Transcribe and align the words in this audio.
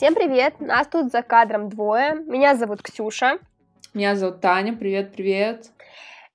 Всем 0.00 0.14
привет! 0.14 0.58
Нас 0.60 0.86
тут 0.86 1.12
за 1.12 1.20
кадром 1.20 1.68
двое. 1.68 2.14
Меня 2.24 2.54
зовут 2.54 2.80
Ксюша. 2.80 3.38
Меня 3.92 4.16
зовут 4.16 4.40
Таня. 4.40 4.74
Привет, 4.74 5.12
привет. 5.12 5.66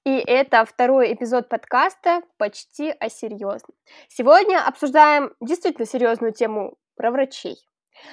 И 0.03 0.17
это 0.17 0.63
второй 0.65 1.11
эпизод 1.11 1.49
подкаста 1.49 2.21
«Почти 2.37 2.91
о 2.91 3.09
серьезном». 3.09 3.75
Сегодня 4.07 4.63
обсуждаем 4.63 5.33
действительно 5.41 5.87
серьезную 5.87 6.31
тему 6.31 6.77
про 6.95 7.09
врачей. 7.09 7.57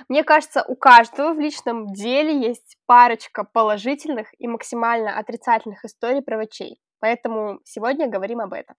Мне 0.09 0.25
кажется, 0.25 0.65
у 0.67 0.75
каждого 0.75 1.35
в 1.35 1.39
личном 1.39 1.93
деле 1.93 2.35
есть 2.35 2.79
парочка 2.87 3.45
положительных 3.45 4.29
и 4.39 4.49
максимально 4.49 5.19
отрицательных 5.19 5.85
историй 5.85 6.23
про 6.23 6.37
врачей. 6.37 6.81
Поэтому 6.99 7.61
сегодня 7.65 8.09
говорим 8.09 8.41
об 8.41 8.55
этом. 8.55 8.75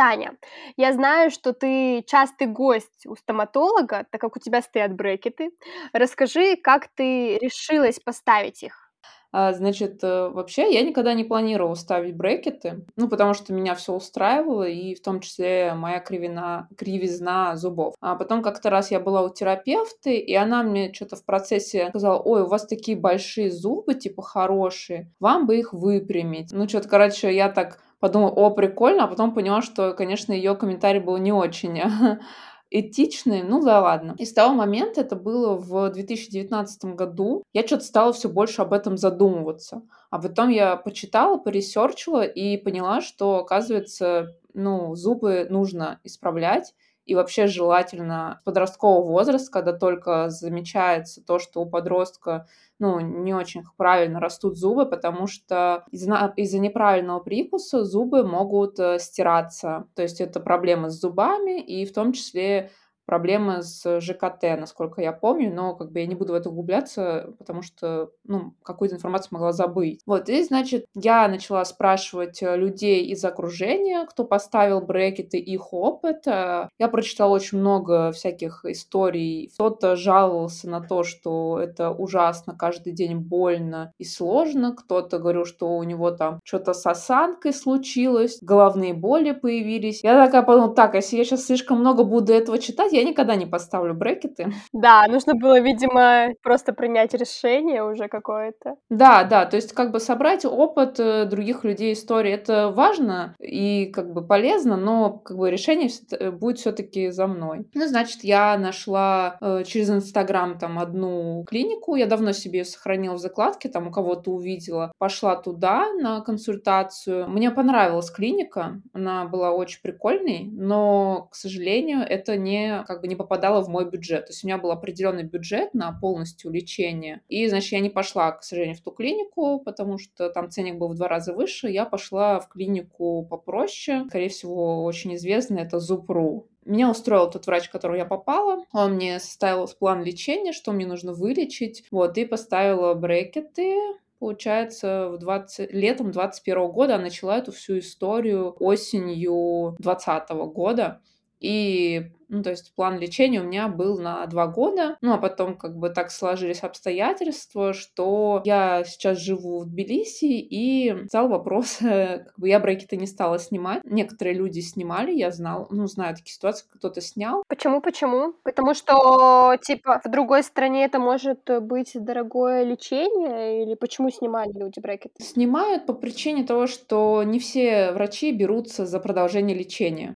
Таня, 0.00 0.32
я 0.78 0.94
знаю, 0.94 1.30
что 1.30 1.52
ты 1.52 2.02
частый 2.06 2.46
гость 2.46 3.04
у 3.04 3.16
стоматолога, 3.16 4.06
так 4.10 4.18
как 4.18 4.34
у 4.34 4.40
тебя 4.40 4.62
стоят 4.62 4.94
брекеты. 4.94 5.50
Расскажи, 5.92 6.56
как 6.56 6.88
ты 6.88 7.36
решилась 7.36 8.00
поставить 8.00 8.62
их? 8.62 8.90
А, 9.30 9.52
значит, 9.52 10.02
э, 10.02 10.28
вообще 10.30 10.72
я 10.72 10.82
никогда 10.82 11.12
не 11.12 11.24
планировала 11.24 11.74
ставить 11.74 12.16
брекеты, 12.16 12.86
ну, 12.96 13.08
потому 13.08 13.34
что 13.34 13.52
меня 13.52 13.74
все 13.74 13.92
устраивало, 13.92 14.66
и 14.66 14.94
в 14.94 15.02
том 15.02 15.20
числе 15.20 15.74
моя 15.74 16.00
кривина, 16.00 16.68
кривизна 16.78 17.54
зубов. 17.56 17.94
А 18.00 18.16
потом 18.16 18.42
как-то 18.42 18.70
раз 18.70 18.90
я 18.90 19.00
была 19.00 19.22
у 19.22 19.28
терапевта, 19.28 20.08
и 20.08 20.32
она 20.34 20.62
мне 20.62 20.94
что-то 20.94 21.16
в 21.16 21.24
процессе 21.26 21.90
сказала, 21.90 22.18
ой, 22.18 22.42
у 22.42 22.46
вас 22.46 22.66
такие 22.66 22.96
большие 22.96 23.50
зубы, 23.50 23.94
типа, 23.94 24.22
хорошие, 24.22 25.12
вам 25.20 25.46
бы 25.46 25.58
их 25.58 25.74
выпрямить. 25.74 26.52
Ну, 26.52 26.66
что-то, 26.66 26.88
короче, 26.88 27.32
я 27.32 27.50
так 27.50 27.78
подумала, 28.00 28.30
о, 28.30 28.50
прикольно, 28.50 29.04
а 29.04 29.06
потом 29.06 29.34
поняла, 29.34 29.62
что, 29.62 29.92
конечно, 29.92 30.32
ее 30.32 30.56
комментарий 30.56 31.00
был 31.00 31.16
не 31.18 31.32
очень 31.32 31.80
этичные, 32.70 33.44
ну 33.44 33.62
да 33.62 33.80
ладно. 33.80 34.14
И 34.18 34.24
с 34.24 34.32
того 34.32 34.54
момента, 34.54 35.02
это 35.02 35.16
было 35.16 35.56
в 35.56 35.90
2019 35.90 36.96
году, 36.96 37.44
я 37.52 37.66
что-то 37.66 37.84
стала 37.84 38.12
все 38.12 38.28
больше 38.28 38.62
об 38.62 38.72
этом 38.72 38.96
задумываться. 38.96 39.82
А 40.10 40.20
потом 40.20 40.48
я 40.48 40.76
почитала, 40.76 41.36
поресерчила 41.36 42.22
и 42.22 42.56
поняла, 42.56 43.00
что, 43.00 43.38
оказывается, 43.38 44.36
ну, 44.54 44.94
зубы 44.94 45.46
нужно 45.50 46.00
исправлять, 46.04 46.74
и 47.10 47.14
вообще 47.16 47.48
желательно 47.48 48.40
подросткового 48.44 49.04
возраста, 49.04 49.50
когда 49.50 49.72
только 49.72 50.30
замечается 50.30 51.20
то, 51.20 51.40
что 51.40 51.60
у 51.60 51.66
подростка 51.66 52.46
ну, 52.78 53.00
не 53.00 53.34
очень 53.34 53.64
правильно 53.76 54.20
растут 54.20 54.56
зубы, 54.56 54.86
потому 54.86 55.26
что 55.26 55.82
из-за, 55.90 56.32
из 56.36 56.54
неправильного 56.54 57.18
прикуса 57.18 57.84
зубы 57.84 58.22
могут 58.22 58.78
э, 58.78 59.00
стираться. 59.00 59.88
То 59.96 60.02
есть 60.02 60.20
это 60.20 60.38
проблемы 60.38 60.88
с 60.88 61.00
зубами, 61.00 61.60
и 61.60 61.84
в 61.84 61.92
том 61.92 62.12
числе 62.12 62.70
проблемы 63.10 63.62
с 63.62 64.00
ЖКТ, 64.00 64.56
насколько 64.56 65.02
я 65.02 65.12
помню, 65.12 65.52
но 65.52 65.74
как 65.74 65.90
бы 65.90 65.98
я 65.98 66.06
не 66.06 66.14
буду 66.14 66.32
в 66.32 66.36
это 66.36 66.48
углубляться, 66.48 67.34
потому 67.40 67.60
что, 67.60 68.12
ну, 68.22 68.54
какую-то 68.62 68.94
информацию 68.94 69.30
могла 69.32 69.50
забыть. 69.50 70.00
Вот, 70.06 70.28
и, 70.28 70.44
значит, 70.44 70.84
я 70.94 71.26
начала 71.26 71.64
спрашивать 71.64 72.40
э, 72.40 72.56
людей 72.56 73.04
из 73.06 73.24
окружения, 73.24 74.06
кто 74.06 74.22
поставил 74.22 74.80
брекеты, 74.80 75.38
их 75.38 75.72
опыт. 75.72 76.24
Я 76.26 76.88
прочитала 76.92 77.34
очень 77.34 77.58
много 77.58 78.12
всяких 78.12 78.64
историй. 78.64 79.50
Кто-то 79.54 79.96
жаловался 79.96 80.70
на 80.70 80.80
то, 80.80 81.02
что 81.02 81.58
это 81.60 81.90
ужасно, 81.90 82.54
каждый 82.56 82.92
день 82.92 83.16
больно 83.16 83.92
и 83.98 84.04
сложно. 84.04 84.72
Кто-то 84.72 85.18
говорил, 85.18 85.46
что 85.46 85.76
у 85.76 85.82
него 85.82 86.12
там 86.12 86.38
что-то 86.44 86.74
с 86.74 86.86
осанкой 86.86 87.52
случилось, 87.52 88.38
головные 88.40 88.94
боли 88.94 89.32
появились. 89.32 90.04
Я 90.04 90.24
такая 90.24 90.42
подумала, 90.42 90.72
так, 90.76 90.94
а 90.94 90.98
если 90.98 91.16
я 91.16 91.24
сейчас 91.24 91.46
слишком 91.46 91.80
много 91.80 92.04
буду 92.04 92.32
этого 92.32 92.58
читать, 92.58 92.92
я 92.92 92.99
никогда 93.04 93.36
не 93.36 93.46
поставлю 93.46 93.94
брекеты. 93.94 94.52
Да, 94.72 95.06
нужно 95.08 95.34
было, 95.34 95.60
видимо, 95.60 96.34
просто 96.42 96.72
принять 96.72 97.14
решение 97.14 97.84
уже 97.84 98.08
какое-то. 98.08 98.76
Да, 98.88 99.24
да, 99.24 99.46
то 99.46 99.56
есть 99.56 99.72
как 99.72 99.92
бы 99.92 100.00
собрать 100.00 100.44
опыт 100.44 100.98
э, 100.98 101.24
других 101.24 101.64
людей 101.64 101.92
истории, 101.92 102.32
это 102.32 102.70
важно 102.70 103.36
и 103.38 103.86
как 103.86 104.12
бы 104.12 104.26
полезно, 104.26 104.76
но 104.76 105.10
как 105.10 105.36
бы 105.36 105.50
решение 105.50 105.90
э, 106.12 106.30
будет 106.30 106.58
все-таки 106.58 107.10
за 107.10 107.26
мной. 107.26 107.66
Ну, 107.74 107.86
значит, 107.86 108.24
я 108.24 108.56
нашла 108.58 109.36
э, 109.40 109.64
через 109.64 109.90
Инстаграм 109.90 110.58
там 110.58 110.78
одну 110.78 111.44
клинику, 111.48 111.96
я 111.96 112.06
давно 112.06 112.32
себе 112.32 112.60
ее 112.60 112.64
сохранила 112.64 113.14
в 113.14 113.18
закладке, 113.18 113.68
там 113.68 113.88
у 113.88 113.90
кого-то 113.90 114.30
увидела, 114.30 114.92
пошла 114.98 115.36
туда 115.36 115.92
на 115.92 116.20
консультацию. 116.20 117.28
Мне 117.28 117.50
понравилась 117.50 118.10
клиника, 118.10 118.80
она 118.92 119.24
была 119.24 119.52
очень 119.52 119.80
прикольной, 119.82 120.48
но, 120.52 121.28
к 121.30 121.34
сожалению, 121.34 122.00
это 122.00 122.36
не 122.36 122.82
как 122.90 123.02
бы 123.02 123.06
не 123.06 123.14
попадала 123.14 123.60
в 123.62 123.68
мой 123.68 123.88
бюджет. 123.88 124.26
То 124.26 124.32
есть 124.32 124.42
у 124.42 124.48
меня 124.48 124.58
был 124.58 124.72
определенный 124.72 125.22
бюджет 125.22 125.74
на 125.74 125.92
полностью 125.92 126.50
лечение. 126.50 127.20
И, 127.28 127.46
значит, 127.46 127.70
я 127.70 127.78
не 127.78 127.88
пошла, 127.88 128.32
к 128.32 128.42
сожалению, 128.42 128.76
в 128.76 128.80
ту 128.80 128.90
клинику, 128.90 129.60
потому 129.60 129.96
что 129.96 130.28
там 130.28 130.50
ценник 130.50 130.76
был 130.76 130.88
в 130.88 130.96
два 130.96 131.06
раза 131.06 131.32
выше. 131.32 131.68
Я 131.68 131.84
пошла 131.84 132.40
в 132.40 132.48
клинику 132.48 133.24
попроще. 133.30 134.06
Скорее 134.08 134.28
всего, 134.28 134.82
очень 134.82 135.14
известный. 135.14 135.62
Это 135.62 135.78
Зупру. 135.78 136.48
Меня 136.64 136.90
устроил 136.90 137.30
тот 137.30 137.46
врач, 137.46 137.68
к 137.68 137.72
которому 137.72 137.96
я 137.96 138.04
попала. 138.04 138.64
Он 138.72 138.94
мне 138.94 139.20
составил 139.20 139.68
план 139.78 140.02
лечения, 140.02 140.52
что 140.52 140.72
мне 140.72 140.84
нужно 140.84 141.12
вылечить. 141.12 141.84
Вот, 141.92 142.18
и 142.18 142.24
поставила 142.24 142.94
брекеты, 142.94 143.76
получается, 144.18 145.10
в 145.10 145.18
20... 145.18 145.72
летом 145.72 146.10
21 146.10 146.72
года, 146.72 146.96
а 146.96 146.98
начала 146.98 147.38
эту 147.38 147.52
всю 147.52 147.78
историю 147.78 148.56
осенью 148.58 149.76
20 149.78 150.28
года. 150.52 151.00
И 151.40 152.12
ну, 152.30 152.44
то 152.44 152.50
есть 152.50 152.72
план 152.76 152.98
лечения 152.98 153.40
у 153.40 153.44
меня 153.44 153.68
был 153.68 153.98
на 153.98 154.24
два 154.26 154.46
года. 154.46 154.96
Ну, 155.00 155.12
а 155.12 155.18
потом 155.18 155.56
как 155.56 155.76
бы 155.76 155.90
так 155.90 156.10
сложились 156.12 156.62
обстоятельства, 156.62 157.72
что 157.72 158.40
я 158.44 158.84
сейчас 158.84 159.18
живу 159.18 159.60
в 159.60 159.66
Тбилиси, 159.66 160.38
и 160.38 161.06
стал 161.08 161.28
вопрос, 161.28 161.78
как 161.80 162.38
бы 162.38 162.48
я 162.48 162.60
брекеты 162.60 162.96
не 162.96 163.06
стала 163.06 163.38
снимать. 163.38 163.82
Некоторые 163.84 164.34
люди 164.34 164.60
снимали, 164.60 165.12
я 165.12 165.32
знал, 165.32 165.66
ну, 165.70 165.86
знаю 165.86 166.14
такие 166.14 166.34
ситуации, 166.34 166.66
кто-то 166.72 167.00
снял. 167.00 167.42
Почему, 167.48 167.80
почему? 167.80 168.34
Потому 168.44 168.74
что, 168.74 169.56
типа, 169.60 170.00
в 170.04 170.08
другой 170.08 170.44
стране 170.44 170.84
это 170.84 171.00
может 171.00 171.40
быть 171.62 171.90
дорогое 171.94 172.62
лечение, 172.62 173.64
или 173.64 173.74
почему 173.74 174.10
снимали 174.10 174.52
люди 174.52 174.78
брекеты? 174.78 175.20
Снимают 175.20 175.86
по 175.86 175.94
причине 175.94 176.44
того, 176.44 176.68
что 176.68 177.24
не 177.24 177.40
все 177.40 177.90
врачи 177.90 178.30
берутся 178.30 178.86
за 178.86 179.00
продолжение 179.00 179.56
лечения. 179.56 180.14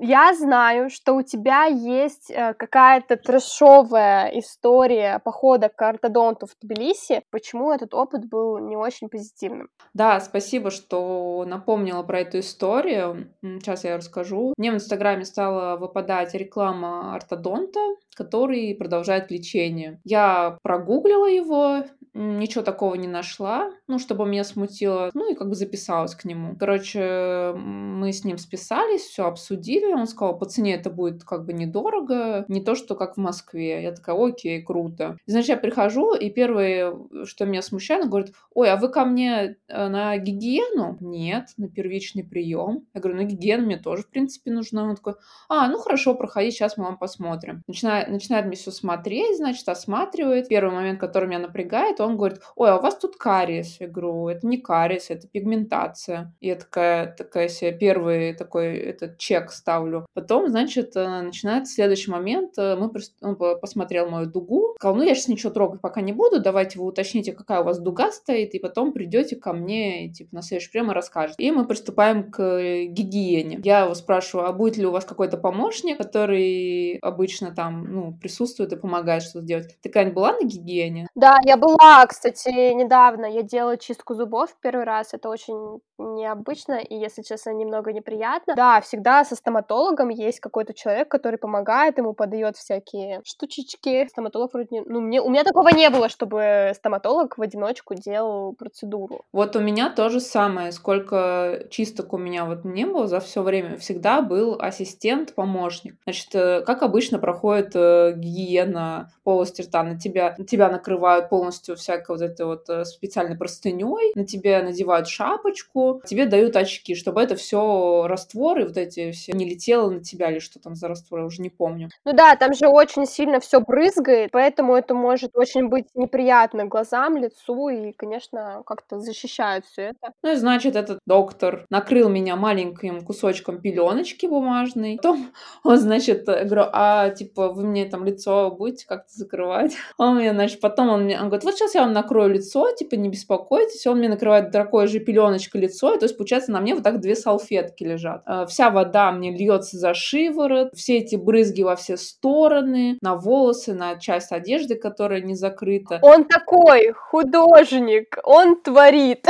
Я 0.00 0.34
знаю, 0.34 0.90
что 0.90 1.14
у 1.14 1.22
тебя 1.22 1.64
есть 1.64 2.30
э, 2.30 2.54
какая-то 2.54 3.16
трэшовая 3.16 4.30
история 4.38 5.20
похода 5.24 5.68
к 5.68 5.82
ортодонту 5.82 6.46
в 6.46 6.50
Тбилиси. 6.62 7.22
Почему 7.30 7.72
этот 7.72 7.94
опыт 7.94 8.28
был 8.28 8.58
не 8.58 8.76
очень 8.76 9.08
позитивным? 9.08 9.68
Да, 9.94 10.20
спасибо, 10.20 10.70
что 10.70 11.44
напомнила 11.46 12.02
про 12.02 12.20
эту 12.20 12.38
историю. 12.40 13.32
Сейчас 13.42 13.84
я 13.84 13.96
расскажу. 13.96 14.54
Мне 14.56 14.70
в 14.70 14.74
Инстаграме 14.74 15.24
стала 15.24 15.76
выпадать 15.76 16.34
реклама 16.34 17.14
ортодонта, 17.14 17.80
который 18.16 18.74
продолжает 18.74 19.30
лечение. 19.30 20.00
Я 20.04 20.58
прогуглила 20.62 21.26
его, 21.26 21.84
ничего 22.18 22.64
такого 22.64 22.94
не 22.96 23.06
нашла, 23.06 23.70
ну, 23.86 23.98
чтобы 23.98 24.26
меня 24.26 24.44
смутило, 24.44 25.10
ну, 25.14 25.30
и 25.30 25.34
как 25.34 25.48
бы 25.48 25.54
записалась 25.54 26.14
к 26.14 26.24
нему. 26.24 26.56
Короче, 26.58 27.52
мы 27.54 28.12
с 28.12 28.24
ним 28.24 28.38
списались, 28.38 29.02
все 29.02 29.26
обсудили, 29.26 29.92
он 29.92 30.06
сказал, 30.06 30.36
по 30.36 30.46
цене 30.46 30.74
это 30.74 30.90
будет 30.90 31.24
как 31.24 31.46
бы 31.46 31.52
недорого, 31.52 32.44
не 32.48 32.60
то, 32.60 32.74
что 32.74 32.94
как 32.94 33.16
в 33.16 33.20
Москве. 33.20 33.82
Я 33.82 33.92
такая, 33.92 34.16
окей, 34.16 34.62
круто. 34.62 35.16
И, 35.26 35.30
значит, 35.30 35.50
я 35.50 35.56
прихожу, 35.56 36.14
и 36.14 36.30
первое, 36.30 36.94
что 37.24 37.46
меня 37.46 37.62
смущает, 37.62 38.04
он 38.04 38.10
говорит, 38.10 38.34
ой, 38.52 38.70
а 38.70 38.76
вы 38.76 38.88
ко 38.88 39.04
мне 39.04 39.56
э, 39.68 39.88
на 39.88 40.16
гигиену? 40.18 40.96
Нет, 41.00 41.48
на 41.56 41.68
первичный 41.68 42.24
прием. 42.24 42.86
Я 42.94 43.00
говорю, 43.00 43.18
на 43.18 43.24
гигиену 43.24 43.64
мне 43.64 43.76
тоже, 43.76 44.02
в 44.02 44.10
принципе, 44.10 44.50
нужна. 44.50 44.82
Он 44.82 44.96
такой, 44.96 45.14
а, 45.48 45.68
ну 45.68 45.78
хорошо, 45.78 46.14
проходи, 46.14 46.50
сейчас 46.50 46.76
мы 46.76 46.84
вам 46.84 46.98
посмотрим. 46.98 47.62
Начинает, 47.66 48.08
начинает 48.08 48.46
мне 48.46 48.56
все 48.56 48.70
смотреть, 48.70 49.36
значит, 49.36 49.68
осматривает. 49.68 50.48
Первый 50.48 50.74
момент, 50.74 50.98
который 50.98 51.28
меня 51.28 51.38
напрягает, 51.38 52.00
он 52.00 52.07
говорит, 52.16 52.40
ой, 52.56 52.70
а 52.70 52.76
у 52.76 52.80
вас 52.80 52.96
тут 52.96 53.16
кариес. 53.16 53.80
Я 53.80 53.88
говорю, 53.88 54.28
это 54.28 54.46
не 54.46 54.58
кариес, 54.58 55.10
это 55.10 55.26
пигментация. 55.28 56.32
Я 56.40 56.56
такая, 56.56 57.14
такая 57.14 57.48
себе 57.48 57.72
первый 57.72 58.34
такой 58.34 58.76
этот 58.76 59.18
чек 59.18 59.50
ставлю. 59.50 60.06
Потом, 60.14 60.48
значит, 60.48 60.96
э, 60.96 61.22
начинается 61.22 61.74
следующий 61.74 62.10
момент. 62.10 62.58
Э, 62.58 62.76
мы, 62.76 62.90
он 63.22 63.36
посмотрел 63.60 64.08
мою 64.08 64.26
дугу, 64.26 64.74
сказал, 64.78 64.96
ну 64.96 65.02
я 65.02 65.14
сейчас 65.14 65.28
ничего 65.28 65.52
трогать 65.52 65.80
пока 65.80 66.00
не 66.00 66.12
буду, 66.12 66.40
давайте 66.40 66.78
вы 66.78 66.86
уточните, 66.86 67.32
какая 67.32 67.60
у 67.60 67.64
вас 67.64 67.78
дуга 67.78 68.10
стоит, 68.12 68.54
и 68.54 68.58
потом 68.58 68.92
придете 68.92 69.36
ко 69.36 69.52
мне, 69.52 70.06
и, 70.06 70.12
типа, 70.12 70.36
на 70.36 70.42
следующий 70.42 70.70
прием 70.70 70.90
и 70.90 70.94
расскажете. 70.94 71.42
И 71.42 71.50
мы 71.50 71.66
приступаем 71.66 72.30
к 72.30 72.42
э, 72.42 72.84
гигиене. 72.84 73.60
Я 73.64 73.80
его 73.80 73.94
спрашиваю, 73.94 74.48
а 74.48 74.52
будет 74.52 74.76
ли 74.76 74.86
у 74.86 74.90
вас 74.90 75.04
какой-то 75.04 75.36
помощник, 75.36 75.98
который 75.98 76.98
обычно 77.02 77.54
там, 77.54 77.84
ну, 77.92 78.12
присутствует 78.12 78.72
и 78.72 78.76
помогает 78.76 79.22
что-то 79.22 79.44
делать. 79.44 79.76
Ты, 79.80 79.88
Кань, 79.88 80.12
была 80.12 80.32
на 80.32 80.46
гигиене? 80.46 81.08
Да, 81.14 81.36
я 81.44 81.56
была 81.56 81.97
Да, 81.98 82.06
кстати, 82.06 82.72
недавно 82.74 83.26
я 83.26 83.42
делала 83.42 83.76
чистку 83.76 84.14
зубов 84.14 84.54
первый 84.62 84.84
раз. 84.84 85.14
Это 85.14 85.28
очень 85.28 85.80
необычно 85.98 86.74
и, 86.74 86.94
если 86.94 87.22
честно, 87.22 87.50
немного 87.50 87.92
неприятно. 87.92 88.54
Да, 88.54 88.80
всегда 88.80 89.24
со 89.24 89.34
стоматологом 89.34 90.08
есть 90.10 90.38
какой-то 90.38 90.72
человек, 90.74 91.08
который 91.08 91.38
помогает 91.38 91.98
ему, 91.98 92.12
подает 92.12 92.56
всякие 92.56 93.20
штучечки. 93.24 94.06
Стоматолог 94.08 94.52
вроде 94.52 94.68
не... 94.70 94.80
Ну, 94.82 95.00
мне... 95.00 95.20
у 95.20 95.28
меня 95.28 95.42
такого 95.42 95.70
не 95.70 95.90
было, 95.90 96.08
чтобы 96.08 96.70
стоматолог 96.76 97.36
в 97.36 97.42
одиночку 97.42 97.94
делал 97.94 98.54
процедуру. 98.54 99.22
Вот 99.32 99.56
у 99.56 99.60
меня 99.60 99.90
то 99.90 100.08
же 100.08 100.20
самое. 100.20 100.70
Сколько 100.70 101.64
чисток 101.70 102.12
у 102.12 102.18
меня 102.18 102.44
вот 102.44 102.64
не 102.64 102.86
было 102.86 103.08
за 103.08 103.18
все 103.18 103.42
время, 103.42 103.76
всегда 103.76 104.22
был 104.22 104.56
ассистент-помощник. 104.60 105.96
Значит, 106.04 106.32
э, 106.34 106.60
как 106.64 106.82
обычно 106.82 107.18
проходит 107.18 107.72
э, 107.74 108.12
гигиена 108.14 109.10
полости 109.24 109.62
рта, 109.62 109.82
на 109.82 109.98
тебя, 109.98 110.36
тебя 110.48 110.68
накрывают 110.68 111.28
полностью 111.28 111.76
всякой 111.78 112.16
вот 112.16 112.22
этой 112.22 112.46
вот 112.46 112.68
э, 112.68 112.84
специальной 112.84 113.36
простыней, 113.36 114.12
на 114.14 114.26
тебя 114.26 114.62
надевают 114.62 115.08
шапочку, 115.08 116.02
тебе 116.04 116.26
дают 116.26 116.56
очки, 116.56 116.94
чтобы 116.94 117.22
это 117.22 117.36
все 117.36 118.06
растворы 118.06 118.66
вот 118.66 118.76
эти 118.76 119.12
все 119.12 119.32
не 119.32 119.48
летело 119.48 119.90
на 119.90 120.02
тебя 120.02 120.30
или 120.30 120.38
что 120.38 120.60
там 120.60 120.74
за 120.74 120.88
раствор, 120.88 121.20
я 121.20 121.26
уже 121.26 121.42
не 121.42 121.50
помню. 121.50 121.90
Ну 122.04 122.12
да, 122.12 122.36
там 122.36 122.54
же 122.54 122.68
очень 122.68 123.06
сильно 123.06 123.40
все 123.40 123.60
брызгает, 123.60 124.30
поэтому 124.32 124.74
это 124.74 124.94
может 124.94 125.36
очень 125.36 125.68
быть 125.68 125.86
неприятно 125.94 126.66
глазам, 126.66 127.16
лицу, 127.16 127.68
и, 127.68 127.92
конечно, 127.92 128.62
как-то 128.66 129.00
защищают 129.00 129.66
все 129.66 129.82
это. 129.82 130.12
Ну 130.22 130.32
и 130.32 130.36
значит, 130.36 130.76
этот 130.76 130.98
доктор 131.06 131.64
накрыл 131.70 132.08
меня 132.08 132.36
маленьким 132.36 133.04
кусочком 133.04 133.60
пеленочки 133.60 134.26
бумажной. 134.26 134.96
Потом 134.96 135.32
он, 135.64 135.78
значит, 135.78 136.24
говорю, 136.26 136.64
а 136.72 137.10
типа 137.10 137.48
вы 137.48 137.64
мне 137.64 137.84
там 137.86 138.04
лицо 138.04 138.50
будете 138.50 138.86
как-то 138.86 139.12
закрывать? 139.12 139.76
Он 139.96 140.16
мне, 140.16 140.32
значит, 140.32 140.60
потом 140.60 140.88
он 140.88 141.04
мне, 141.04 141.18
он 141.18 141.26
говорит, 141.26 141.44
вот 141.44 141.54
сейчас 141.54 141.67
я 141.74 141.82
вам 141.82 141.92
накрою 141.92 142.30
лицо, 142.30 142.70
типа 142.72 142.94
не 142.94 143.08
беспокойтесь. 143.08 143.86
Он 143.86 143.98
мне 143.98 144.08
накрывает 144.08 144.50
такой 144.50 144.86
же 144.86 145.00
пеленочкой 145.00 145.62
лицо, 145.62 145.94
и 145.94 145.98
то 145.98 146.04
есть 146.04 146.16
получается 146.16 146.52
на 146.52 146.60
мне 146.60 146.74
вот 146.74 146.84
так 146.84 147.00
две 147.00 147.14
салфетки 147.14 147.84
лежат. 147.84 148.22
Э, 148.26 148.46
вся 148.48 148.70
вода 148.70 149.12
мне 149.12 149.36
льется 149.36 149.76
за 149.78 149.94
шиворот, 149.94 150.70
все 150.74 150.98
эти 150.98 151.16
брызги 151.16 151.62
во 151.62 151.76
все 151.76 151.96
стороны, 151.96 152.98
на 153.00 153.16
волосы, 153.16 153.74
на 153.74 153.98
часть 153.98 154.32
одежды, 154.32 154.74
которая 154.74 155.20
не 155.20 155.34
закрыта. 155.34 155.98
Он 156.02 156.24
такой 156.24 156.92
художник, 156.92 158.18
он 158.24 158.60
творит. 158.60 159.26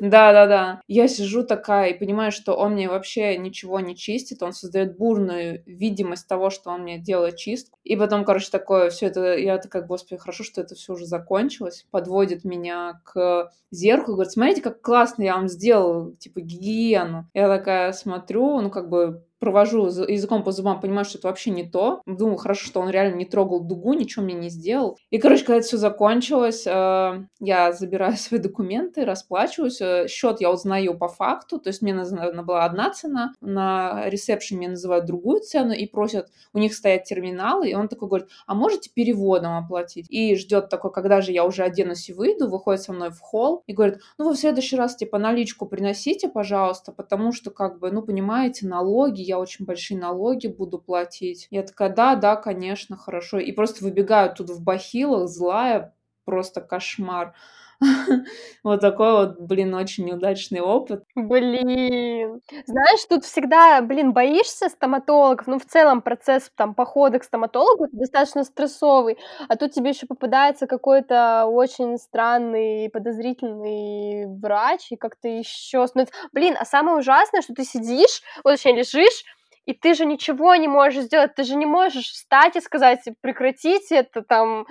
Да-да-да. 0.00 0.80
Я 0.86 1.08
сижу 1.08 1.44
такая 1.44 1.90
и 1.90 1.98
понимаю, 1.98 2.32
что 2.32 2.54
он 2.54 2.72
мне 2.72 2.88
вообще 2.88 3.36
ничего 3.36 3.80
не 3.80 3.96
чистит, 3.96 4.42
он 4.42 4.52
создает 4.52 4.96
бурную 4.96 5.62
видимость 5.66 6.26
того, 6.28 6.50
что 6.50 6.70
он 6.70 6.82
мне 6.82 6.98
делает 6.98 7.36
чистку. 7.36 7.78
И 7.84 7.96
потом, 7.96 8.24
короче, 8.24 8.50
такое 8.50 8.90
все 8.90 9.06
это, 9.06 9.36
я 9.36 9.58
такая, 9.58 9.82
господи, 9.82 10.20
хорошо, 10.20 10.44
что 10.44 10.60
это 10.60 10.74
все 10.74 10.92
уже 10.94 11.06
закончилось. 11.06 11.86
Подводит 11.90 12.44
меня 12.44 13.00
к 13.04 13.50
зеркалу, 13.70 14.16
говорит, 14.16 14.32
смотрите, 14.32 14.62
как 14.62 14.80
классно 14.80 15.22
я 15.22 15.36
вам 15.36 15.48
сделал, 15.48 16.12
типа, 16.16 16.40
гигиену. 16.40 17.28
Я 17.34 17.48
такая 17.48 17.92
смотрю, 17.92 18.60
ну, 18.60 18.70
как 18.70 18.88
бы 18.88 19.24
провожу 19.38 19.86
языком 19.86 20.42
по 20.42 20.52
зубам, 20.52 20.80
понимаю, 20.80 21.04
что 21.04 21.18
это 21.18 21.28
вообще 21.28 21.50
не 21.50 21.68
то. 21.68 22.02
Думаю, 22.06 22.36
хорошо, 22.36 22.66
что 22.66 22.80
он 22.80 22.90
реально 22.90 23.16
не 23.16 23.24
трогал 23.24 23.60
дугу, 23.60 23.94
ничего 23.94 24.24
мне 24.24 24.34
не 24.34 24.48
сделал. 24.48 24.98
И, 25.10 25.18
короче, 25.18 25.44
когда 25.44 25.58
это 25.58 25.66
все 25.66 25.76
закончилось, 25.76 26.66
э, 26.66 27.24
я 27.40 27.72
забираю 27.72 28.16
свои 28.16 28.40
документы, 28.40 29.04
расплачиваюсь. 29.04 29.80
Э, 29.80 30.08
счет 30.08 30.40
я 30.40 30.50
узнаю 30.50 30.96
по 30.96 31.08
факту, 31.08 31.58
то 31.58 31.68
есть 31.68 31.82
мне 31.82 31.94
нужна 31.94 32.30
была 32.42 32.64
одна 32.64 32.90
цена, 32.90 33.34
на 33.40 34.08
ресепшене 34.08 34.68
называют 34.68 35.06
другую 35.06 35.40
цену 35.40 35.72
и 35.72 35.86
просят, 35.86 36.28
у 36.52 36.58
них 36.58 36.74
стоят 36.74 37.04
терминалы, 37.04 37.70
и 37.70 37.74
он 37.74 37.88
такой 37.88 38.08
говорит, 38.08 38.28
а 38.46 38.54
можете 38.54 38.90
переводом 38.92 39.56
оплатить? 39.56 40.06
И 40.10 40.34
ждет 40.36 40.68
такой, 40.68 40.92
когда 40.92 41.20
же 41.20 41.32
я 41.32 41.44
уже 41.44 41.62
оденусь 41.62 42.08
и 42.08 42.12
выйду, 42.12 42.48
выходит 42.48 42.82
со 42.82 42.92
мной 42.92 43.10
в 43.10 43.20
холл 43.20 43.62
и 43.66 43.72
говорит, 43.72 44.00
ну 44.18 44.26
вы 44.26 44.34
в 44.34 44.38
следующий 44.38 44.76
раз, 44.76 44.96
типа, 44.96 45.18
наличку 45.18 45.66
приносите, 45.66 46.28
пожалуйста, 46.28 46.92
потому 46.92 47.32
что, 47.32 47.50
как 47.50 47.78
бы, 47.78 47.90
ну, 47.90 48.02
понимаете, 48.02 48.66
налоги, 48.66 49.22
я 49.28 49.38
очень 49.38 49.64
большие 49.66 49.98
налоги 49.98 50.46
буду 50.48 50.78
платить. 50.78 51.46
Я 51.50 51.62
такая, 51.62 51.90
да, 51.94 52.16
да, 52.16 52.36
конечно, 52.36 52.96
хорошо. 52.96 53.38
И 53.38 53.52
просто 53.52 53.84
выбегаю 53.84 54.34
тут 54.34 54.50
в 54.50 54.62
бахилах, 54.62 55.28
злая, 55.28 55.94
просто 56.24 56.60
кошмар. 56.60 57.34
Вот 58.64 58.80
такой 58.80 59.12
вот, 59.12 59.40
блин, 59.40 59.74
очень 59.74 60.04
неудачный 60.06 60.60
опыт. 60.60 61.04
Блин. 61.14 62.40
Знаешь, 62.66 63.04
тут 63.08 63.24
всегда, 63.24 63.80
блин, 63.82 64.12
боишься 64.12 64.68
стоматологов. 64.68 65.46
Ну, 65.46 65.58
в 65.58 65.64
целом 65.64 66.02
процесс 66.02 66.50
там 66.56 66.74
похода 66.74 67.18
к 67.18 67.24
стоматологу 67.24 67.86
достаточно 67.92 68.44
стрессовый. 68.44 69.18
А 69.48 69.56
тут 69.56 69.72
тебе 69.72 69.90
еще 69.90 70.06
попадается 70.06 70.66
какой-то 70.66 71.46
очень 71.46 71.98
странный, 71.98 72.90
подозрительный 72.90 74.26
врач, 74.40 74.90
и 74.90 74.96
как-то 74.96 75.28
еще... 75.28 75.86
Блин, 76.32 76.56
а 76.58 76.64
самое 76.64 76.98
ужасное, 76.98 77.42
что 77.42 77.54
ты 77.54 77.64
сидишь, 77.64 78.22
вот 78.44 78.52
точнее 78.52 78.76
лежишь, 78.78 79.24
и 79.68 79.74
ты 79.74 79.92
же 79.92 80.06
ничего 80.06 80.54
не 80.54 80.66
можешь 80.66 81.04
сделать, 81.04 81.34
ты 81.34 81.44
же 81.44 81.54
не 81.54 81.66
можешь 81.66 82.10
встать 82.10 82.56
и 82.56 82.60
сказать, 82.60 83.00
прекратите 83.20 83.96
это, 83.96 84.22
там, 84.22 84.64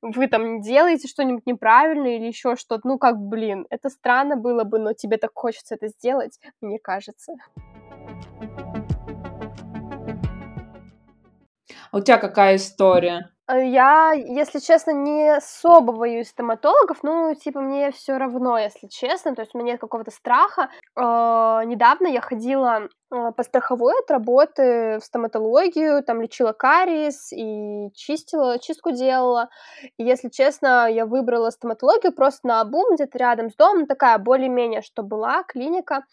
вы 0.00 0.28
там 0.28 0.60
делаете 0.60 1.08
что-нибудь 1.08 1.44
неправильно 1.44 2.06
или 2.06 2.26
еще 2.26 2.54
что-то. 2.54 2.86
Ну, 2.86 2.98
как, 2.98 3.18
блин, 3.18 3.66
это 3.68 3.90
странно 3.90 4.36
было 4.36 4.62
бы, 4.62 4.78
но 4.78 4.92
тебе 4.92 5.16
так 5.16 5.32
хочется 5.34 5.74
это 5.74 5.88
сделать, 5.88 6.38
мне 6.60 6.78
кажется. 6.78 7.32
А 11.90 11.96
у 11.96 12.00
тебя 12.00 12.18
какая 12.18 12.54
история? 12.54 13.34
Э, 13.46 13.66
я, 13.66 14.12
если 14.12 14.58
честно, 14.58 14.92
не 14.92 15.36
особо 15.36 15.92
боюсь 15.92 16.28
стоматологов, 16.28 16.98
ну, 17.02 17.34
типа, 17.34 17.60
мне 17.60 17.90
все 17.92 18.16
равно, 18.16 18.58
если 18.58 18.88
честно, 18.88 19.34
то 19.34 19.42
есть 19.42 19.54
у 19.54 19.58
меня 19.58 19.72
нет 19.72 19.80
какого-то 19.80 20.10
страха. 20.10 20.70
Э, 20.96 21.62
недавно 21.66 22.06
я 22.06 22.20
ходила 22.20 22.88
по 23.36 23.42
страховой 23.42 23.94
от 24.00 24.10
работы 24.10 24.98
в 25.00 25.04
стоматологию, 25.04 26.02
там 26.02 26.20
лечила 26.20 26.52
кариес 26.52 27.32
и 27.32 27.90
чистила, 27.94 28.58
чистку 28.58 28.90
делала. 28.90 29.48
И, 29.98 30.04
если 30.04 30.28
честно, 30.28 30.88
я 30.90 31.06
выбрала 31.06 31.50
стоматологию 31.50 32.12
просто 32.12 32.46
на 32.48 32.60
обум, 32.60 32.94
где-то 32.94 33.18
рядом 33.18 33.50
с 33.50 33.54
домом, 33.56 33.86
такая 33.86 34.18
более-менее, 34.18 34.82
что 34.82 35.02
была 35.02 35.42
клиника. 35.44 36.04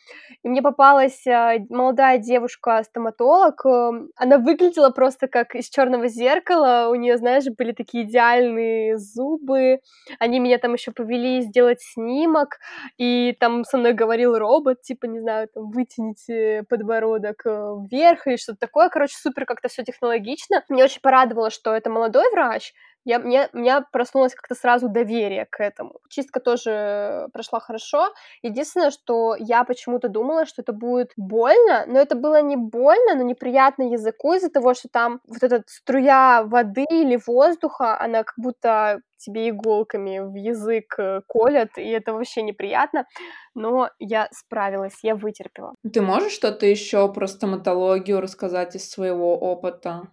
И 0.43 0.49
мне 0.49 0.61
попалась 0.61 1.23
молодая 1.69 2.17
девушка-стоматолог, 2.17 3.65
она 3.65 4.37
выглядела 4.37 4.89
просто 4.89 5.27
как 5.27 5.55
из 5.55 5.69
черного 5.69 6.07
зеркала, 6.07 6.89
у 6.89 6.95
нее 6.95 7.17
знаешь, 7.17 7.45
были 7.57 7.71
такие 7.71 8.03
идеальные 8.03 8.97
зубы. 8.97 9.79
Они 10.19 10.39
меня 10.39 10.57
там 10.57 10.73
еще 10.73 10.91
повели 10.91 11.41
сделать 11.41 11.81
снимок, 11.81 12.59
и 12.97 13.35
там 13.39 13.63
со 13.63 13.77
мной 13.77 13.93
говорил 13.93 14.37
робот, 14.37 14.81
типа, 14.81 15.05
не 15.05 15.19
знаю, 15.19 15.47
там, 15.53 15.71
вытяните 15.71 16.63
подбородок 16.91 17.45
э, 17.45 17.73
вверх 17.89 18.27
или 18.27 18.35
что-то 18.35 18.59
такое. 18.59 18.89
Короче, 18.89 19.15
супер 19.17 19.45
как-то 19.45 19.69
все 19.69 19.83
технологично. 19.83 20.63
Мне 20.69 20.83
очень 20.83 21.01
порадовало, 21.01 21.49
что 21.49 21.73
это 21.73 21.89
молодой 21.89 22.29
врач, 22.31 22.73
я, 23.05 23.19
мне, 23.19 23.49
у 23.53 23.57
меня 23.57 23.85
проснулось 23.91 24.35
как-то 24.35 24.55
сразу 24.55 24.87
доверие 24.89 25.45
к 25.45 25.61
этому. 25.61 25.99
Чистка 26.09 26.39
тоже 26.39 27.27
прошла 27.33 27.59
хорошо. 27.59 28.13
Единственное, 28.43 28.91
что 28.91 29.35
я 29.37 29.63
почему-то 29.63 30.07
думала, 30.07 30.45
что 30.45 30.61
это 30.61 30.73
будет 30.73 31.11
больно, 31.17 31.85
но 31.87 31.99
это 31.99 32.15
было 32.15 32.41
не 32.41 32.55
больно, 32.55 33.15
но 33.15 33.23
неприятно 33.23 33.83
языку 33.83 34.33
из-за 34.33 34.49
того, 34.49 34.73
что 34.73 34.87
там 34.89 35.19
вот 35.27 35.41
эта 35.41 35.63
струя 35.67 36.43
воды 36.43 36.85
или 36.89 37.19
воздуха, 37.25 37.99
она 37.99 38.23
как 38.23 38.35
будто 38.37 39.01
тебе 39.17 39.49
иголками 39.49 40.19
в 40.19 40.35
язык 40.35 40.95
э, 40.97 41.21
колят, 41.27 41.77
и 41.77 41.87
это 41.87 42.13
вообще 42.13 42.41
неприятно, 42.41 43.05
но 43.53 43.89
я 43.99 44.27
справилась, 44.31 44.97
я 45.03 45.15
вытерпела. 45.15 45.75
Ты 45.93 46.01
можешь 46.01 46.33
что-то 46.33 46.65
еще 46.65 47.11
про 47.13 47.27
стоматологию 47.27 48.19
рассказать 48.19 48.75
из 48.75 48.89
своего 48.89 49.37
опыта? 49.37 50.09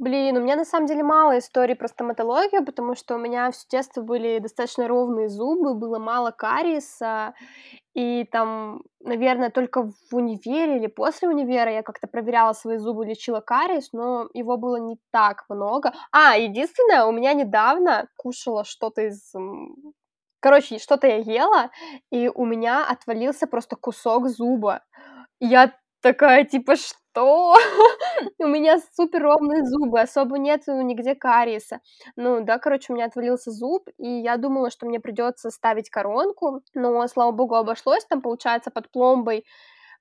Блин, 0.00 0.36
у 0.36 0.40
меня 0.40 0.56
на 0.56 0.64
самом 0.64 0.86
деле 0.86 1.04
мало 1.04 1.38
историй 1.38 1.76
про 1.76 1.86
стоматологию, 1.86 2.64
потому 2.64 2.96
что 2.96 3.14
у 3.14 3.18
меня 3.18 3.50
все 3.52 3.64
детство 3.70 4.02
были 4.02 4.40
достаточно 4.40 4.88
ровные 4.88 5.28
зубы, 5.28 5.74
было 5.74 6.00
мало 6.00 6.32
кариеса, 6.32 7.32
и 7.94 8.24
там, 8.32 8.82
наверное, 9.00 9.50
только 9.50 9.84
в 9.84 10.16
универе 10.16 10.78
или 10.78 10.88
после 10.88 11.28
универа 11.28 11.72
я 11.72 11.82
как-то 11.84 12.08
проверяла 12.08 12.54
свои 12.54 12.78
зубы, 12.78 13.06
лечила 13.06 13.40
кариес, 13.40 13.90
но 13.92 14.28
его 14.34 14.56
было 14.56 14.76
не 14.76 14.96
так 15.12 15.44
много. 15.48 15.92
А, 16.10 16.36
единственное, 16.36 17.04
у 17.06 17.12
меня 17.12 17.32
недавно 17.34 18.08
кушала 18.16 18.64
что-то 18.64 19.02
из 19.02 19.32
Короче, 20.40 20.78
что-то 20.78 21.06
я 21.06 21.16
ела, 21.16 21.70
и 22.10 22.28
у 22.28 22.44
меня 22.44 22.86
отвалился 22.86 23.46
просто 23.46 23.76
кусок 23.76 24.28
зуба. 24.28 24.82
я 25.40 25.72
такая, 26.02 26.44
типа, 26.44 26.76
что? 26.76 26.96
у 28.38 28.46
меня 28.46 28.78
супер 28.96 29.22
ровные 29.22 29.64
зубы, 29.64 30.00
особо 30.00 30.38
нет 30.38 30.62
нигде 30.66 31.14
кариеса. 31.14 31.80
Ну, 32.16 32.44
да, 32.44 32.58
короче, 32.58 32.92
у 32.92 32.96
меня 32.96 33.06
отвалился 33.06 33.50
зуб, 33.52 33.88
и 33.98 34.08
я 34.08 34.36
думала, 34.36 34.70
что 34.70 34.86
мне 34.86 34.98
придется 35.00 35.50
ставить 35.50 35.90
коронку, 35.90 36.60
но, 36.74 37.06
слава 37.08 37.30
богу, 37.32 37.54
обошлось, 37.54 38.04
там, 38.06 38.20
получается, 38.20 38.70
под 38.70 38.90
пломбой 38.90 39.44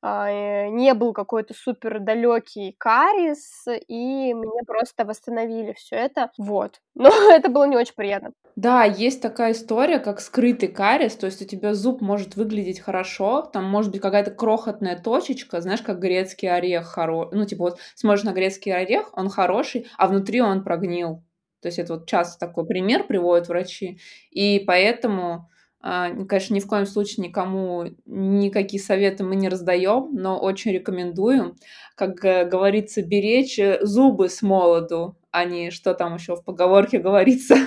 не 0.03 0.93
был 0.93 1.13
какой-то 1.13 1.53
супер 1.53 1.99
далекий 1.99 2.75
карис, 2.77 3.65
и 3.87 4.33
мне 4.33 4.63
просто 4.67 5.05
восстановили 5.05 5.73
все 5.73 5.95
это. 5.95 6.31
Вот. 6.37 6.81
Но 6.95 7.09
это 7.31 7.49
было 7.49 7.65
не 7.65 7.77
очень 7.77 7.95
приятно. 7.95 8.33
Да, 8.55 8.83
есть 8.83 9.21
такая 9.21 9.53
история, 9.53 9.97
как 9.99 10.19
скрытый 10.19 10.69
карис, 10.69 11.15
то 11.15 11.25
есть 11.25 11.41
у 11.41 11.45
тебя 11.45 11.73
зуб 11.73 12.01
может 12.01 12.35
выглядеть 12.35 12.81
хорошо, 12.81 13.41
там 13.41 13.65
может 13.65 13.91
быть 13.91 14.01
какая-то 14.01 14.29
крохотная 14.29 15.01
точечка, 15.01 15.59
знаешь, 15.59 15.81
как 15.81 15.99
грецкий 15.99 16.51
орех 16.51 16.85
хороший, 16.85 17.35
ну, 17.35 17.45
типа 17.45 17.63
вот 17.63 17.79
смотришь 17.95 18.23
на 18.23 18.31
грецкий 18.31 18.71
орех, 18.71 19.09
он 19.13 19.29
хороший, 19.29 19.87
а 19.97 20.07
внутри 20.07 20.41
он 20.41 20.63
прогнил. 20.63 21.23
То 21.61 21.67
есть 21.69 21.79
это 21.79 21.93
вот 21.93 22.07
часто 22.07 22.37
такой 22.45 22.67
пример 22.67 23.07
приводят 23.07 23.47
врачи, 23.47 23.99
и 24.29 24.59
поэтому 24.59 25.33
а, 25.33 25.52
конечно, 25.83 26.53
ни 26.53 26.61
в 26.61 26.67
коем 26.67 26.85
случае 26.85 27.27
никому 27.27 27.85
никакие 28.05 28.81
советы 28.81 29.25
мы 29.25 29.35
не 29.35 29.49
раздаем, 29.49 30.09
но 30.13 30.39
очень 30.39 30.71
рекомендуем, 30.71 31.55
как 31.95 32.15
говорится, 32.15 33.01
беречь 33.01 33.59
э, 33.59 33.79
зубы 33.81 34.29
с 34.29 34.41
молоду, 34.41 35.17
а 35.31 35.43
не 35.43 35.71
что 35.71 35.93
там 35.93 36.15
еще 36.15 36.35
в 36.35 36.43
поговорке 36.45 36.99
говорится. 36.99 37.57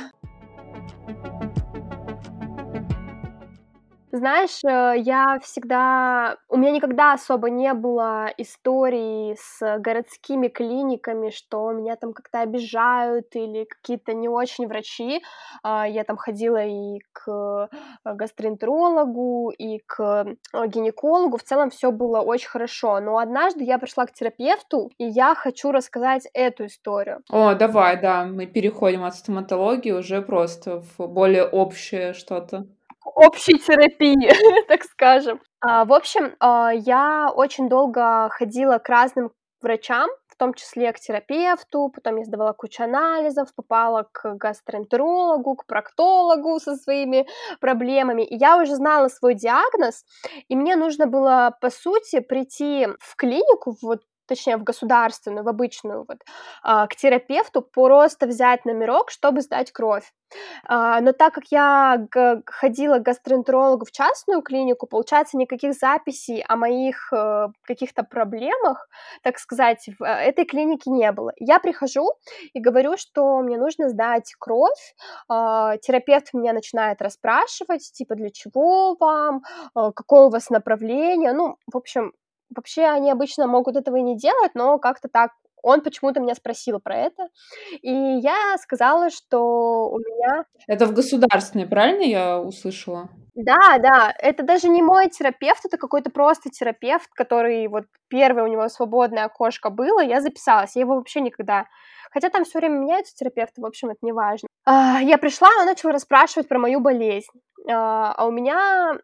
Знаешь, 4.17 4.65
э, 4.65 4.95
я 4.99 5.39
всегда 5.43 6.39
у 6.49 6.57
меня 6.57 6.71
никогда 6.71 7.13
особо 7.13 7.51
не 7.51 7.75
было 7.75 8.33
историй 8.39 9.37
с 9.39 9.79
городскими 9.79 10.49
клиниками, 10.49 11.29
что 11.29 11.71
меня 11.73 11.97
там 11.97 12.15
как-то 12.15 12.41
обижают 12.41 13.37
или 13.37 13.65
какие-то 13.65 14.15
не 14.15 14.29
очень 14.29 14.69
врачи. 14.69 15.23
А, 15.63 15.87
я 15.87 16.05
там 16.05 16.17
ходила 16.17 16.65
и 16.65 17.01
к 17.13 17.69
э, 18.07 18.15
гастроэнтерологу, 18.15 19.51
и 19.51 19.81
к 19.85 20.25
гинекологу. 20.55 21.37
В 21.37 21.43
целом 21.43 21.69
все 21.69 21.91
было 21.91 22.21
очень 22.21 22.49
хорошо. 22.49 23.01
Но 23.01 23.19
однажды 23.19 23.65
я 23.65 23.77
пришла 23.77 24.07
к 24.07 24.13
терапевту, 24.15 24.91
и 24.97 25.05
я 25.05 25.35
хочу 25.35 25.73
рассказать 25.73 26.27
эту 26.33 26.67
историю. 26.67 27.21
О, 27.29 27.55
давай, 27.55 28.01
да, 28.01 28.25
мы 28.25 28.47
переходим 28.47 29.05
от 29.05 29.15
стоматологии 29.15 29.93
уже 29.93 30.23
просто 30.23 30.83
в 30.97 31.07
более 31.07 31.45
общее 31.45 32.15
что-то 32.15 32.67
общей 33.15 33.59
терапии, 33.59 34.31
так 34.69 34.85
скажем. 34.85 35.41
А, 35.61 35.85
в 35.85 35.93
общем, 35.93 36.35
а, 36.41 36.71
я 36.75 37.31
очень 37.35 37.69
долго 37.69 38.29
ходила 38.31 38.79
к 38.79 38.89
разным 38.89 39.31
врачам, 39.61 40.09
в 40.29 40.37
том 40.37 40.53
числе 40.53 40.93
к 40.93 41.01
терапевту, 41.01 41.91
потом 41.95 42.19
я 42.19 42.25
сдавала 42.25 42.53
кучу 42.53 42.83
анализов, 42.83 43.55
попала 43.55 44.07
к 44.13 44.35
гастроэнтерологу, 44.35 45.57
к 45.57 45.67
проктологу 45.67 46.61
со 46.61 46.77
своими 46.77 47.27
проблемами, 47.59 48.23
и 48.23 48.37
я 48.37 48.59
уже 48.59 48.75
знала 48.77 49.09
свой 49.09 49.35
диагноз, 49.35 50.05
и 50.49 50.57
мне 50.57 50.77
нужно 50.77 51.07
было, 51.07 51.57
по 51.61 51.71
сути, 51.71 52.21
прийти 52.21 52.87
в 53.01 53.17
клинику, 53.17 53.77
вот 53.81 54.03
точнее 54.27 54.57
в 54.57 54.65
государственную, 54.65 55.45
в 55.45 55.49
обычную, 55.49 56.05
вот, 56.09 56.19
а, 56.63 56.87
к 56.87 56.97
терапевту 56.97 57.63
просто 57.63 58.27
взять 58.27 58.65
номерок, 58.65 59.11
чтобы 59.11 59.41
сдать 59.41 59.73
кровь. 59.73 60.13
А, 60.65 61.01
но 61.01 61.13
так 61.13 61.35
как 61.35 61.45
я 61.51 62.07
ходила 62.47 62.99
к 62.99 63.03
гастроэнтерологу 63.03 63.85
в 63.85 63.93
частную 63.93 64.43
клинику, 64.43 64.87
получается, 64.87 65.37
никаких 65.37 65.75
записей 65.75 66.43
о 66.43 66.57
моих 66.57 67.13
э, 67.13 67.49
каких-то 67.63 68.03
проблемах, 68.03 68.89
так 69.23 69.39
сказать, 69.39 69.89
в 69.99 70.03
э, 70.03 70.07
этой 70.07 70.45
клинике 70.45 70.91
не 70.91 71.11
было. 71.13 71.33
Я 71.39 71.59
прихожу 71.61 72.11
и 72.53 72.61
говорю, 72.61 72.97
что 72.97 73.39
мне 73.41 73.59
нужно 73.59 73.89
сдать 73.89 74.35
кровь. 74.39 74.95
А, 75.29 75.77
терапевт 75.79 76.35
меня 76.35 76.53
начинает 76.53 77.01
расспрашивать, 77.03 77.93
типа, 77.93 78.15
для 78.15 78.31
чего 78.31 78.97
вам, 78.99 79.43
какое 79.75 80.27
у 80.27 80.31
вас 80.31 80.51
направление. 80.51 81.33
Ну, 81.33 81.57
в 81.73 81.77
общем, 81.77 82.13
Вообще 82.55 82.85
они 82.85 83.11
обычно 83.11 83.47
могут 83.47 83.77
этого 83.77 83.97
и 83.97 84.03
не 84.03 84.17
делать, 84.17 84.53
но 84.55 84.79
как-то 84.79 85.09
так 85.09 85.33
он 85.63 85.81
почему-то 85.81 86.21
меня 86.21 86.35
спросил 86.37 86.79
про 86.79 86.97
это, 86.97 87.29
и 87.83 87.91
я 87.91 88.57
сказала, 88.59 89.11
что 89.11 89.91
у 89.91 89.99
меня... 89.99 90.45
Это 90.69 90.87
в 90.87 90.93
государственной, 90.93 91.67
правильно 91.67 92.03
я 92.03 92.41
услышала? 92.41 93.09
Да, 93.35 93.79
да, 93.79 94.15
это 94.19 94.45
даже 94.45 94.69
не 94.69 94.81
мой 94.81 95.11
терапевт, 95.11 95.65
это 95.65 95.77
какой-то 95.77 96.11
просто 96.11 96.51
терапевт, 96.51 97.11
который 97.15 97.67
вот 97.67 97.85
первое 98.09 98.45
у 98.45 98.47
него 98.47 98.69
свободное 98.69 99.25
окошко 99.25 99.69
было, 99.69 100.01
я 100.01 100.21
записалась, 100.21 100.77
я 100.77 100.83
его 100.83 100.95
вообще 100.95 101.21
никогда... 101.21 101.67
Хотя 102.13 102.31
там 102.31 102.45
все 102.45 102.61
время 102.61 102.79
меняются 102.79 103.15
терапевты, 103.15 103.61
в 103.61 103.67
общем, 103.67 103.91
это 103.91 103.99
не 104.01 104.13
важно. 104.13 104.49
А, 104.65 105.01
я 105.03 105.19
пришла, 105.19 105.49
он 105.61 105.67
начал 105.67 105.91
расспрашивать 105.91 106.49
про 106.49 106.59
мою 106.59 106.81
болезнь. 106.81 107.29
А, 107.69 108.13
а 108.17 108.27
у 108.27 108.31
меня 108.31 108.99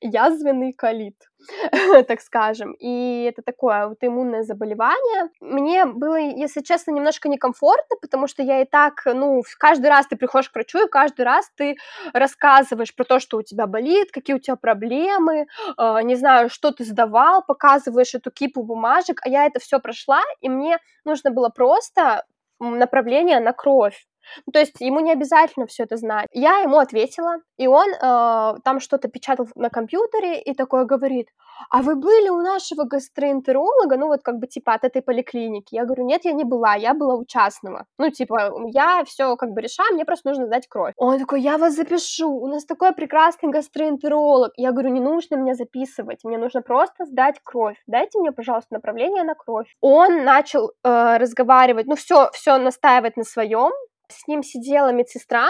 язвенный 0.00 0.72
колит, 0.74 1.16
так 2.08 2.20
скажем, 2.20 2.72
и 2.72 3.24
это 3.24 3.40
такое 3.42 3.84
аутоиммунное 3.84 4.42
заболевание. 4.42 5.30
Мне 5.40 5.86
было, 5.86 6.16
если 6.16 6.60
честно, 6.60 6.90
немножко 6.90 7.28
некомфортно, 7.30 7.96
потому 8.02 8.26
что 8.26 8.42
я 8.42 8.60
и 8.60 8.66
так, 8.66 9.02
ну, 9.06 9.42
каждый 9.58 9.86
раз 9.86 10.06
ты 10.06 10.16
приходишь 10.16 10.50
к 10.50 10.54
врачу, 10.54 10.84
и 10.86 10.88
каждый 10.90 11.22
раз 11.24 11.50
ты 11.56 11.76
рассказываешь 12.12 12.94
про 12.94 13.04
то, 13.04 13.20
что 13.20 13.38
у 13.38 13.42
тебя 13.42 13.66
болит, 13.66 14.10
какие 14.12 14.36
у 14.36 14.40
тебя 14.40 14.56
проблемы, 14.56 15.46
а, 15.78 16.02
не 16.02 16.16
знаю, 16.16 16.50
что 16.50 16.72
ты 16.72 16.84
сдавал, 16.84 17.42
показываешь 17.42 18.14
эту 18.14 18.30
кипу 18.30 18.62
бумажек, 18.62 19.20
а 19.24 19.30
я 19.30 19.46
это 19.46 19.60
все 19.60 19.78
прошла, 19.80 20.22
и 20.40 20.50
мне 20.50 20.78
нужно 21.04 21.30
было 21.30 21.48
просто 21.48 22.24
направление 22.60 23.40
на 23.40 23.52
кровь. 23.52 24.07
Ну, 24.46 24.52
то 24.52 24.58
есть 24.58 24.74
ему 24.80 25.00
не 25.00 25.12
обязательно 25.12 25.66
все 25.66 25.84
это 25.84 25.96
знать. 25.96 26.26
Я 26.32 26.58
ему 26.58 26.78
ответила, 26.78 27.36
и 27.56 27.66
он 27.66 27.88
э, 27.90 28.54
там 28.64 28.80
что-то 28.80 29.08
печатал 29.08 29.48
на 29.54 29.70
компьютере 29.70 30.40
и 30.40 30.54
такое 30.54 30.84
говорит, 30.84 31.28
а 31.70 31.82
вы 31.82 31.96
были 31.96 32.28
у 32.28 32.40
нашего 32.40 32.84
гастроэнтеролога, 32.84 33.96
ну 33.96 34.06
вот 34.06 34.22
как 34.22 34.38
бы 34.38 34.46
типа 34.46 34.74
от 34.74 34.84
этой 34.84 35.02
поликлиники? 35.02 35.74
Я 35.74 35.84
говорю, 35.84 36.04
нет, 36.04 36.24
я 36.24 36.32
не 36.32 36.44
была, 36.44 36.74
я 36.74 36.94
была 36.94 37.16
у 37.16 37.24
частного. 37.24 37.86
Ну 37.98 38.10
типа 38.10 38.52
я 38.72 39.04
все 39.04 39.36
как 39.36 39.50
бы 39.50 39.60
решаю, 39.60 39.94
мне 39.94 40.04
просто 40.04 40.28
нужно 40.28 40.46
сдать 40.46 40.68
кровь. 40.68 40.94
Он 40.96 41.18
такой, 41.18 41.40
я 41.40 41.58
вас 41.58 41.74
запишу, 41.74 42.30
у 42.30 42.46
нас 42.46 42.64
такой 42.64 42.92
прекрасный 42.92 43.50
гастроэнтеролог. 43.50 44.52
Я 44.56 44.72
говорю, 44.72 44.90
не 44.90 45.00
нужно 45.00 45.36
меня 45.36 45.54
записывать, 45.54 46.24
мне 46.24 46.38
нужно 46.38 46.62
просто 46.62 47.04
сдать 47.06 47.40
кровь. 47.42 47.76
Дайте 47.86 48.18
мне, 48.18 48.32
пожалуйста, 48.32 48.74
направление 48.74 49.24
на 49.24 49.34
кровь. 49.34 49.66
Он 49.80 50.24
начал 50.24 50.70
э, 50.84 51.16
разговаривать, 51.18 51.86
ну 51.86 51.96
все, 51.96 52.30
все 52.32 52.58
настаивать 52.58 53.16
на 53.16 53.24
своем, 53.24 53.72
с 54.10 54.26
ним 54.26 54.42
сидела 54.42 54.90
медсестра, 54.92 55.48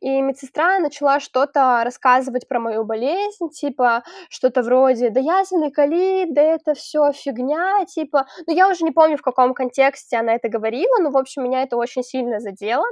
и 0.00 0.20
медсестра 0.20 0.78
начала 0.78 1.20
что-то 1.20 1.82
рассказывать 1.84 2.48
про 2.48 2.60
мою 2.60 2.84
болезнь, 2.84 3.48
типа 3.50 4.02
что-то 4.28 4.62
вроде 4.62 5.10
«да 5.10 5.20
язвенный 5.20 5.70
колит, 5.70 6.34
да 6.34 6.42
это 6.42 6.74
все 6.74 7.12
фигня», 7.12 7.84
типа, 7.86 8.26
ну 8.46 8.54
я 8.54 8.68
уже 8.68 8.84
не 8.84 8.90
помню, 8.92 9.16
в 9.16 9.22
каком 9.22 9.54
контексте 9.54 10.16
она 10.16 10.34
это 10.34 10.48
говорила, 10.48 10.98
но, 11.00 11.10
в 11.10 11.16
общем, 11.16 11.44
меня 11.44 11.62
это 11.62 11.76
очень 11.76 12.02
сильно 12.02 12.40
задело, 12.40 12.84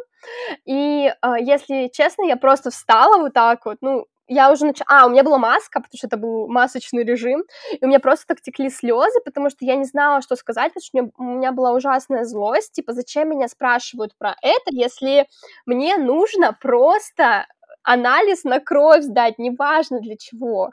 и, 0.65 1.13
э, 1.23 1.35
если 1.41 1.89
честно, 1.93 2.25
я 2.25 2.37
просто 2.37 2.71
встала 2.71 3.19
вот 3.19 3.33
так 3.35 3.67
вот, 3.67 3.79
ну, 3.81 4.07
я 4.29 4.51
уже 4.53 4.67
начала... 4.67 4.87
А, 4.89 5.07
у 5.07 5.11
меня 5.11 5.23
была 5.25 5.39
маска, 5.39 5.81
потому 5.81 5.97
что 5.99 6.07
это 6.07 6.17
был 6.17 6.49
масочный 6.49 7.05
режим, 7.05 7.45
и 7.73 7.85
у 7.85 7.89
меня 7.89 8.01
просто 8.01 8.27
так 8.29 8.41
текли 8.41 8.71
слезы, 8.71 9.21
потому 9.25 9.51
что 9.51 9.65
я 9.65 9.77
не 9.77 9.85
знала, 9.85 10.23
что 10.23 10.37
сказать, 10.37 10.73
потому 10.75 10.83
что 10.85 10.99
у 10.99 11.03
меня, 11.03 11.13
у 11.35 11.39
меня 11.39 11.53
была 11.53 11.73
ужасная 11.73 12.25
злость, 12.25 12.73
типа, 12.73 12.93
зачем 12.93 13.31
меня 13.31 13.49
спрашивают 13.49 14.17
про 14.19 14.37
это, 14.43 14.71
если 14.71 15.27
мне 15.67 15.97
нужно 15.97 16.57
просто 16.61 17.47
анализ 17.85 18.45
на 18.45 18.61
кровь 18.61 19.03
сдать, 19.03 19.39
неважно 19.39 20.01
для 20.01 20.17
чего. 20.17 20.71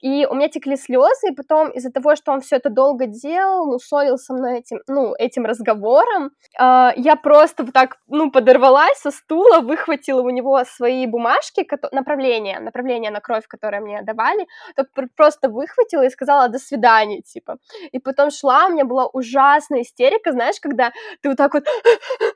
И 0.00 0.26
у 0.26 0.34
меня 0.34 0.48
текли 0.48 0.76
слезы, 0.76 1.28
и 1.28 1.34
потом 1.34 1.70
из-за 1.70 1.90
того, 1.90 2.16
что 2.16 2.32
он 2.32 2.40
все 2.40 2.56
это 2.56 2.70
долго 2.70 3.06
делал, 3.06 3.66
мусолил 3.66 4.18
со 4.18 4.34
мной 4.34 4.58
этим, 4.58 4.78
ну, 4.88 5.14
этим 5.18 5.44
разговором, 5.46 6.30
э, 6.58 6.90
я 6.96 7.16
просто 7.16 7.64
вот 7.64 7.72
так, 7.72 7.98
ну, 8.08 8.30
подорвалась 8.30 8.98
со 8.98 9.10
стула, 9.10 9.60
выхватила 9.60 10.22
у 10.22 10.30
него 10.30 10.62
свои 10.64 11.06
бумажки, 11.06 11.66
направление, 11.92 12.60
направление 12.60 13.10
на 13.10 13.20
кровь, 13.20 13.46
которое 13.46 13.80
мне 13.80 14.02
давали, 14.02 14.46
так 14.76 14.88
просто 15.16 15.48
выхватила 15.48 16.04
и 16.04 16.10
сказала 16.10 16.48
«до 16.48 16.58
свидания», 16.58 17.22
типа. 17.22 17.58
И 17.92 17.98
потом 17.98 18.30
шла, 18.30 18.66
у 18.66 18.72
меня 18.72 18.84
была 18.84 19.06
ужасная 19.06 19.82
истерика, 19.82 20.32
знаешь, 20.32 20.60
когда 20.60 20.92
ты 21.22 21.28
вот 21.28 21.38
так 21.38 21.54
вот, 21.54 21.64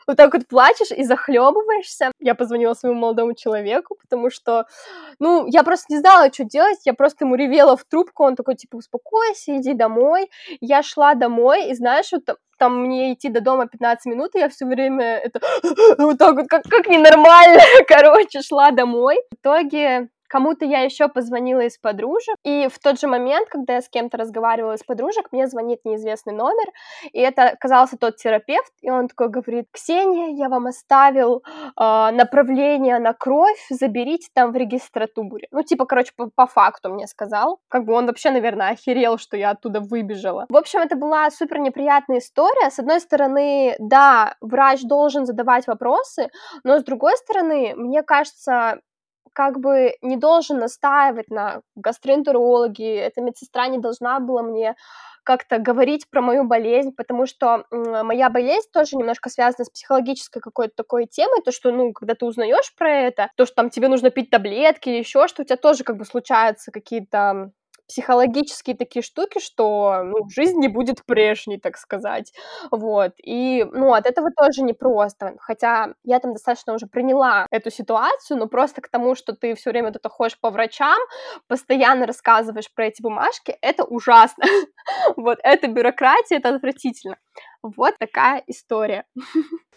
вот 0.07 0.17
так 0.17 0.35
вот 0.35 0.47
плачешь 0.49 0.91
и 0.91 1.05
захлебываешься. 1.05 2.13
Я 2.21 2.35
позвонила 2.35 2.75
своему 2.75 3.01
молодому 3.01 3.35
человеку, 3.35 3.97
потому 4.15 4.31
что, 4.31 4.67
ну, 5.19 5.47
я 5.49 5.65
просто 5.65 5.87
не 5.89 5.99
знала, 5.99 6.33
что 6.33 6.45
делать, 6.45 6.79
я 6.85 6.95
просто 6.95 7.25
ему 7.25 7.35
ревела 7.35 7.77
в 7.77 7.85
трубку, 7.85 8.25
он 8.25 8.37
такой, 8.37 8.55
типа, 8.55 8.77
успокойся, 8.77 9.57
иди 9.57 9.75
домой. 9.75 10.31
Я 10.61 10.83
шла 10.83 11.15
домой, 11.15 11.71
и 11.71 11.75
знаешь, 11.75 12.13
вот 12.13 12.39
там 12.59 12.83
мне 12.85 13.13
идти 13.13 13.29
до 13.29 13.41
дома 13.41 13.67
15 13.67 14.07
минут, 14.07 14.37
и 14.37 14.39
я 14.39 14.49
все 14.49 14.67
время 14.67 15.19
это 15.19 15.41
вот 15.99 16.19
так 16.19 16.37
вот, 16.37 16.47
как, 16.49 16.63
как 16.63 16.87
ненормально, 16.87 17.61
короче, 17.89 18.43
шла 18.43 18.71
домой. 18.71 19.17
В 19.33 19.35
итоге 19.35 20.09
кому-то 20.35 20.65
я 20.65 20.81
еще 20.81 21.07
позвонила 21.07 21.61
из 21.61 21.79
подружек, 21.79 22.35
и 22.43 22.67
в 22.67 22.81
тот 22.81 22.99
же 22.99 23.07
момент, 23.07 23.49
когда 23.49 23.75
я 23.75 23.81
с 23.81 23.89
кем-то 23.89 24.17
разговаривала 24.17 24.73
из 24.73 24.83
подружек, 24.83 25.29
мне 25.31 25.47
звонит 25.47 25.85
неизвестный 25.85 26.33
номер, 26.33 26.67
и 27.13 27.21
это 27.21 27.51
оказался 27.51 27.97
тот 27.97 28.17
терапевт, 28.17 28.73
и 28.83 28.91
он 28.91 29.07
такой 29.07 29.29
говорит, 29.29 29.67
Ксения, 29.71 30.35
я 30.37 30.49
вам 30.49 30.67
оставил 30.67 31.45
э, 31.47 32.11
направление 32.11 32.99
на 32.99 33.13
кровь, 33.13 33.65
заберите 33.71 34.27
там 34.35 34.51
в 34.51 34.57
регистратуре. 34.57 35.47
Ну, 35.53 35.63
типа, 35.63 35.87
короче, 35.87 36.11
по, 36.17 36.29
по 36.35 36.49
факту 36.49 36.93
мне 36.93 37.07
сказал. 37.07 37.61
Как 37.69 37.85
бы 37.85 37.93
он 37.93 38.07
вообще, 38.07 38.33
наверное, 38.33 38.71
охерел, 38.71 39.19
что 39.19 39.37
я 39.37 39.51
оттуда 39.51 39.79
выбежала. 39.79 40.47
В 40.49 40.57
общем, 40.57 40.81
это 40.81 40.97
была 40.97 41.31
супер 41.31 41.61
неприятная 41.61 42.19
история. 42.19 42.71
С 42.71 42.81
одной 42.81 42.99
стороны, 42.99 43.77
да, 43.79 44.35
врач 44.41 44.83
должен 44.83 45.27
задавать 45.27 45.69
вопросы, 45.69 46.29
но 46.65 46.81
с 46.81 46.83
другой 46.83 47.17
стороны, 47.19 47.75
мне 47.77 48.03
кажется, 48.03 48.81
как 49.35 49.61
бы 49.61 49.97
не 50.01 50.17
должен 50.17 50.59
настаивать 50.59 51.29
на 51.31 51.61
гастроэнтерологии, 51.77 52.97
эта 52.97 53.21
медсестра 53.21 53.69
не 53.69 53.79
должна 53.79 54.21
была 54.21 54.43
мне 54.43 54.77
как-то 55.25 55.59
говорить 55.59 56.09
про 56.11 56.21
мою 56.21 56.45
болезнь, 56.45 56.93
потому 56.97 57.27
что 57.27 57.65
моя 57.71 58.31
болезнь 58.31 58.69
тоже 58.73 58.97
немножко 58.97 59.31
связана 59.31 59.65
с 59.65 59.71
психологической 59.71 60.41
какой-то 60.41 60.75
такой 60.77 61.07
темой, 61.07 61.43
то, 61.43 61.51
что, 61.51 61.73
ну, 61.73 61.93
когда 61.93 62.15
ты 62.15 62.27
узнаешь 62.27 62.75
про 62.77 62.91
это, 62.91 63.31
то, 63.37 63.47
что 63.47 63.55
там 63.57 63.71
тебе 63.71 63.89
нужно 63.89 64.11
пить 64.11 64.31
таблетки 64.31 64.89
или 64.89 64.99
еще 64.99 65.27
что, 65.27 65.43
у 65.43 65.45
тебя 65.45 65.57
тоже 65.57 65.83
как 65.85 65.97
бы 65.97 66.05
случаются 66.05 66.71
какие-то 66.71 67.51
психологические 67.89 68.77
такие 68.77 69.03
штуки, 69.03 69.39
что 69.39 70.03
ну, 70.05 70.29
жизнь 70.29 70.59
не 70.59 70.69
будет 70.69 71.05
прежней, 71.05 71.59
так 71.59 71.77
сказать. 71.77 72.33
Вот. 72.71 73.13
И, 73.23 73.65
ну, 73.73 73.93
от 73.93 74.07
этого 74.07 74.31
тоже 74.31 74.63
непросто. 74.63 75.35
Хотя 75.41 75.95
я 76.05 76.19
там 76.21 76.33
достаточно 76.33 76.75
уже 76.75 76.87
приняла 76.87 77.47
эту 77.51 77.71
ситуацию, 77.71 78.39
но 78.39 78.47
просто 78.47 78.81
к 78.81 78.89
тому, 78.89 79.15
что 79.15 79.35
ты 79.35 79.55
все 79.55 79.71
время 79.71 79.93
тут 79.93 80.11
ходишь 80.11 80.39
по 80.41 80.51
врачам, 80.51 80.99
постоянно 81.49 82.07
рассказываешь 82.07 82.73
про 82.75 82.87
эти 82.87 83.03
бумажки, 83.03 83.57
это 83.61 83.85
ужасно. 83.85 84.45
Вот, 85.17 85.39
это 85.43 85.67
бюрократия, 85.69 86.37
это 86.37 86.55
отвратительно. 86.55 87.17
Вот 87.65 87.97
такая 87.99 88.43
история. 88.47 89.05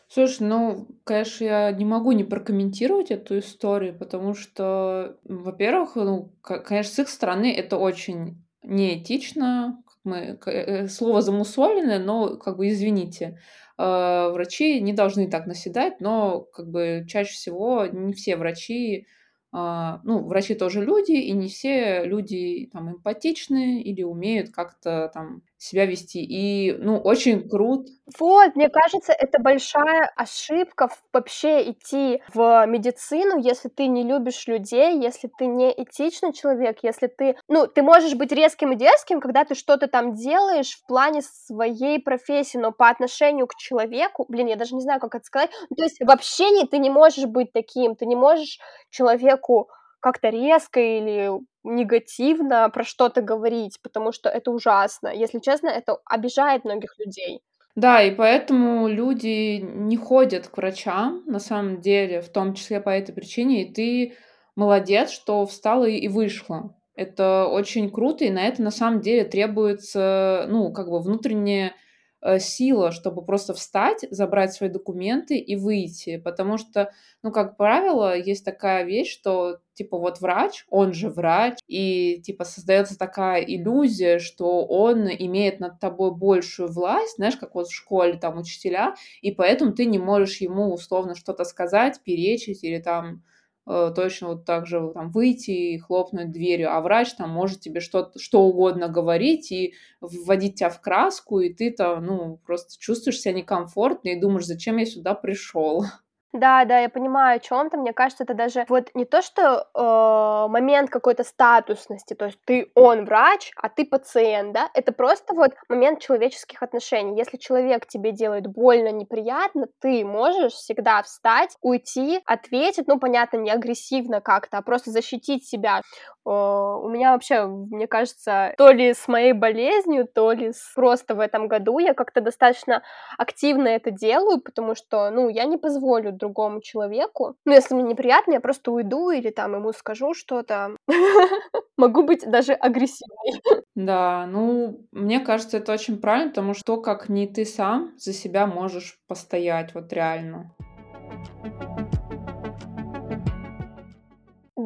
Слушай, 0.09 0.43
ну, 0.47 0.87
конечно, 1.03 1.43
я 1.43 1.71
не 1.71 1.85
могу 1.85 2.11
не 2.13 2.23
прокомментировать 2.23 3.11
эту 3.11 3.39
историю, 3.39 3.97
потому 3.97 4.33
что, 4.35 5.17
во-первых, 5.25 5.95
ну, 5.95 6.33
конечно, 6.41 6.93
с 6.93 6.99
их 6.99 7.09
стороны 7.09 7.53
это 7.53 7.77
очень 7.77 8.41
неэтично, 8.63 9.83
мы, 10.05 10.39
э, 10.45 10.87
слово 10.87 11.21
замусоленное, 11.21 11.99
но, 11.99 12.37
как 12.37 12.57
бы, 12.57 12.69
извините, 12.69 13.39
э, 13.77 14.29
врачи 14.29 14.79
не 14.79 14.93
должны 14.93 15.29
так 15.29 15.45
наседать, 15.45 15.99
но, 15.99 16.41
как 16.41 16.69
бы, 16.69 17.05
чаще 17.07 17.33
всего 17.33 17.85
не 17.85 18.13
все 18.13 18.37
врачи 18.37 19.07
а, 19.53 20.01
ну, 20.03 20.25
врачи 20.25 20.55
тоже 20.55 20.83
люди, 20.83 21.13
и 21.13 21.31
не 21.31 21.47
все 21.47 22.03
люди 22.03 22.69
там 22.71 22.91
эмпатичны 22.91 23.81
или 23.81 24.03
умеют 24.03 24.51
как-то 24.51 25.09
там 25.13 25.41
себя 25.57 25.85
вести. 25.85 26.23
И, 26.23 26.73
ну, 26.73 26.97
очень 26.97 27.47
круто. 27.49 27.89
Вот, 28.19 28.55
мне 28.55 28.69
кажется, 28.69 29.11
это 29.11 29.39
большая 29.41 30.09
ошибка 30.15 30.87
вообще 31.11 31.71
идти 31.71 32.21
в 32.33 32.65
медицину, 32.67 33.37
если 33.37 33.67
ты 33.67 33.87
не 33.87 34.03
любишь 34.03 34.47
людей, 34.47 34.97
если 35.01 35.29
ты 35.37 35.45
не 35.45 35.71
этичный 35.71 36.31
человек, 36.31 36.77
если 36.83 37.07
ты, 37.07 37.35
ну, 37.49 37.67
ты 37.67 37.81
можешь 37.81 38.15
быть 38.15 38.31
резким 38.31 38.71
и 38.71 38.75
дерзким, 38.75 39.19
когда 39.19 39.43
ты 39.43 39.55
что-то 39.55 39.87
там 39.87 40.13
делаешь 40.13 40.75
в 40.77 40.85
плане 40.87 41.21
своей 41.21 41.99
профессии, 42.01 42.57
но 42.57 42.71
по 42.71 42.89
отношению 42.89 43.47
к 43.47 43.55
человеку, 43.55 44.25
блин, 44.29 44.47
я 44.47 44.55
даже 44.55 44.75
не 44.75 44.81
знаю, 44.81 45.01
как 45.01 45.15
это 45.15 45.25
сказать, 45.25 45.49
ну, 45.69 45.75
то 45.75 45.83
есть 45.83 45.97
в 45.99 46.09
общении 46.09 46.65
ты 46.65 46.77
не 46.77 46.89
можешь 46.89 47.25
быть 47.25 47.51
таким, 47.51 47.95
ты 47.95 48.05
не 48.05 48.15
можешь 48.15 48.59
человеку 48.89 49.69
как-то 49.99 50.29
резко 50.29 50.79
или 50.79 51.29
негативно 51.75 52.69
про 52.69 52.83
что-то 52.83 53.21
говорить, 53.21 53.79
потому 53.81 54.11
что 54.11 54.29
это 54.29 54.51
ужасно. 54.51 55.09
Если 55.09 55.39
честно, 55.39 55.67
это 55.67 55.97
обижает 56.05 56.65
многих 56.65 56.97
людей. 56.99 57.41
Да, 57.75 58.01
и 58.01 58.13
поэтому 58.13 58.87
люди 58.87 59.59
не 59.61 59.97
ходят 59.97 60.47
к 60.47 60.57
врачам, 60.57 61.23
на 61.27 61.39
самом 61.39 61.79
деле, 61.79 62.21
в 62.21 62.29
том 62.29 62.55
числе 62.55 62.79
по 62.79 62.89
этой 62.89 63.13
причине, 63.13 63.63
и 63.63 63.73
ты 63.73 64.17
молодец, 64.55 65.11
что 65.11 65.45
встала 65.45 65.85
и 65.85 66.07
вышла. 66.07 66.75
Это 66.95 67.45
очень 67.45 67.91
круто, 67.91 68.25
и 68.25 68.31
на 68.31 68.47
это 68.47 68.63
на 68.63 68.71
самом 68.71 69.01
деле 69.01 69.25
требуется, 69.25 70.47
ну, 70.49 70.73
как 70.73 70.89
бы 70.89 70.99
внутреннее 70.99 71.73
Э, 72.19 72.39
сила, 72.39 72.91
чтобы 72.91 73.23
просто 73.23 73.53
встать, 73.53 74.05
забрать 74.09 74.51
свои 74.51 74.69
документы 74.69 75.37
и 75.37 75.55
выйти. 75.55 76.17
Потому 76.17 76.57
что, 76.57 76.91
ну, 77.21 77.31
как 77.31 77.57
правило, 77.57 78.17
есть 78.17 78.43
такая 78.43 78.83
вещь, 78.85 79.13
что, 79.13 79.59
типа, 79.77 79.97
вот 79.97 80.19
врач, 80.19 80.65
он 80.69 80.93
же 80.93 81.09
врач, 81.09 81.59
и, 81.67 82.21
типа, 82.21 82.43
создается 82.43 82.97
такая 82.97 83.41
иллюзия, 83.41 84.19
что 84.19 84.65
он 84.65 85.07
имеет 85.07 85.59
над 85.59 85.79
тобой 85.79 86.13
большую 86.15 86.71
власть, 86.71 87.15
знаешь, 87.15 87.37
как 87.37 87.55
вот 87.55 87.67
в 87.67 87.75
школе 87.75 88.13
там 88.13 88.37
учителя, 88.37 88.95
и 89.21 89.31
поэтому 89.31 89.73
ты 89.73 89.85
не 89.85 89.99
можешь 89.99 90.37
ему 90.41 90.73
условно 90.73 91.15
что-то 91.15 91.43
сказать, 91.45 92.01
перечить 92.03 92.63
или 92.63 92.79
там 92.79 93.23
Э, 93.69 93.91
точно 93.93 94.29
вот 94.29 94.45
так 94.45 94.65
же 94.65 94.91
там 94.93 95.11
выйти 95.11 95.51
и 95.51 95.77
хлопнуть 95.77 96.31
дверью, 96.31 96.73
а 96.73 96.79
врач 96.79 97.13
там 97.15 97.29
может 97.29 97.59
тебе 97.59 97.81
что, 97.81 98.13
что 98.15 98.43
угодно 98.43 98.87
говорить 98.87 99.51
и 99.51 99.73
вводить 99.99 100.55
тебя 100.55 100.69
в 100.69 100.79
краску, 100.79 101.41
и 101.41 101.53
ты 101.53 101.71
там, 101.71 102.05
ну, 102.05 102.37
просто 102.45 102.79
чувствуешь 102.79 103.19
себя 103.19 103.33
некомфортно 103.33 104.09
и 104.09 104.19
думаешь, 104.19 104.45
зачем 104.45 104.77
я 104.77 104.85
сюда 104.85 105.13
пришел. 105.15 105.83
Да, 106.37 106.65
да, 106.65 106.79
я 106.79 106.89
понимаю, 106.89 107.37
о 107.37 107.39
чем 107.39 107.71
ты. 107.71 107.77
Мне 107.77 107.93
кажется, 107.93 108.23
это 108.23 108.35
даже 108.35 108.65
вот 108.69 108.89
не 108.93 109.05
то, 109.05 109.23
что 109.23 109.67
э, 109.73 110.51
момент 110.51 110.91
какой-то 110.91 111.23
статусности, 111.23 112.13
то 112.13 112.25
есть 112.25 112.37
ты 112.45 112.71
он 112.75 113.05
врач, 113.05 113.51
а 113.55 113.69
ты 113.69 113.85
пациент, 113.85 114.53
да, 114.53 114.69
это 114.75 114.91
просто 114.91 115.33
вот 115.33 115.53
момент 115.67 115.99
человеческих 115.99 116.61
отношений. 116.61 117.17
Если 117.17 117.37
человек 117.37 117.87
тебе 117.87 118.11
делает 118.11 118.45
больно, 118.45 118.91
неприятно, 118.91 119.65
ты 119.81 120.05
можешь 120.05 120.53
всегда 120.53 121.01
встать, 121.01 121.57
уйти, 121.61 122.21
ответить, 122.27 122.87
ну, 122.87 122.99
понятно, 122.99 123.37
не 123.37 123.49
агрессивно 123.49 124.21
как-то, 124.21 124.59
а 124.59 124.61
просто 124.61 124.91
защитить 124.91 125.43
себя. 125.47 125.81
Э, 126.27 126.29
у 126.29 126.87
меня 126.89 127.13
вообще, 127.13 127.45
мне 127.47 127.87
кажется, 127.87 128.53
то 128.57 128.69
ли 128.69 128.93
с 128.93 129.07
моей 129.07 129.33
болезнью, 129.33 130.07
то 130.07 130.31
ли 130.33 130.51
с... 130.53 130.73
просто 130.75 131.15
в 131.15 131.19
этом 131.19 131.47
году 131.47 131.79
я 131.79 131.95
как-то 131.95 132.21
достаточно 132.21 132.83
активно 133.17 133.69
это 133.69 133.89
делаю, 133.89 134.39
потому 134.39 134.75
что, 134.75 135.09
ну, 135.09 135.29
я 135.29 135.45
не 135.45 135.57
позволю 135.57 136.11
другому 136.27 136.61
человеку. 136.61 137.35
Ну, 137.45 137.53
если 137.53 137.73
мне 137.73 137.83
неприятно, 137.83 138.33
я 138.33 138.39
просто 138.41 138.71
уйду 138.71 139.09
или 139.11 139.29
там 139.29 139.55
ему 139.55 139.71
скажу 139.71 140.13
что-то. 140.13 140.75
Могу 141.77 142.03
быть 142.03 142.29
даже 142.29 142.53
агрессивной. 142.53 143.41
Да, 143.75 144.25
ну, 144.25 144.79
мне 144.91 145.19
кажется, 145.19 145.57
это 145.57 145.71
очень 145.71 145.99
правильно, 146.01 146.29
потому 146.29 146.55
что 146.55 146.81
как 146.81 147.09
не 147.09 147.27
ты 147.27 147.45
сам 147.45 147.93
за 147.97 148.11
себя 148.11 148.47
можешь 148.47 148.99
постоять, 149.07 149.75
вот 149.75 149.93
реально. 149.93 150.51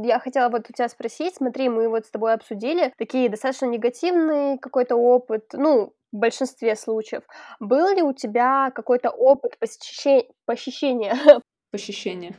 Я 0.04 0.19
хотела 0.19 0.50
вот 0.50 0.69
у 0.69 0.74
тебя 0.74 0.88
спросить, 0.88 1.36
смотри, 1.36 1.67
мы 1.67 1.89
вот 1.89 2.06
с 2.06 2.10
тобой 2.10 2.34
обсудили 2.34 2.93
такие 2.97 3.30
достаточно 3.30 3.65
негативный 3.65 4.58
какой-то 4.58 4.95
опыт, 4.95 5.43
ну, 5.52 5.93
в 6.12 6.17
большинстве 6.17 6.76
случаев. 6.76 7.24
Был 7.60 7.95
ли 7.95 8.02
у 8.02 8.13
тебя 8.13 8.71
какой-то 8.71 9.10
опыт 9.10 9.58
посещения, 9.60 10.28
посещения 10.45 11.15
Посещение. 11.72 12.36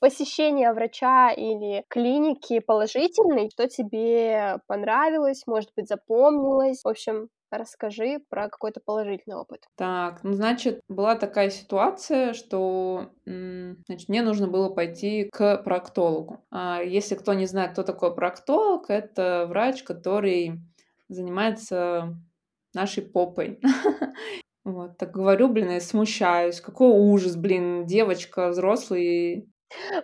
посещения 0.00 0.72
врача 0.72 1.32
или 1.32 1.84
клиники 1.88 2.60
положительный, 2.60 3.50
что 3.50 3.68
тебе 3.68 4.58
понравилось, 4.66 5.42
может 5.46 5.70
быть, 5.76 5.88
запомнилось? 5.88 6.82
В 6.84 6.88
общем, 6.88 7.28
расскажи 7.50 8.20
про 8.28 8.48
какой-то 8.48 8.80
положительный 8.84 9.36
опыт. 9.36 9.64
Так, 9.76 10.22
ну, 10.22 10.32
значит, 10.34 10.80
была 10.88 11.16
такая 11.16 11.50
ситуация, 11.50 12.34
что, 12.34 13.10
значит, 13.24 14.08
мне 14.08 14.22
нужно 14.22 14.48
было 14.48 14.68
пойти 14.68 15.28
к 15.32 15.58
проктологу. 15.58 16.44
А 16.50 16.82
если 16.82 17.14
кто 17.14 17.34
не 17.34 17.46
знает, 17.46 17.72
кто 17.72 17.82
такой 17.82 18.14
проктолог, 18.14 18.90
это 18.90 19.46
врач, 19.48 19.82
который 19.82 20.60
занимается 21.08 22.16
нашей 22.74 23.02
попой. 23.02 23.60
Вот, 24.66 24.98
так 24.98 25.12
говорю, 25.12 25.48
блин, 25.48 25.70
и 25.70 25.78
смущаюсь. 25.78 26.60
Какой 26.60 26.88
ужас, 26.88 27.36
блин, 27.36 27.86
девочка 27.86 28.48
взрослый. 28.48 29.48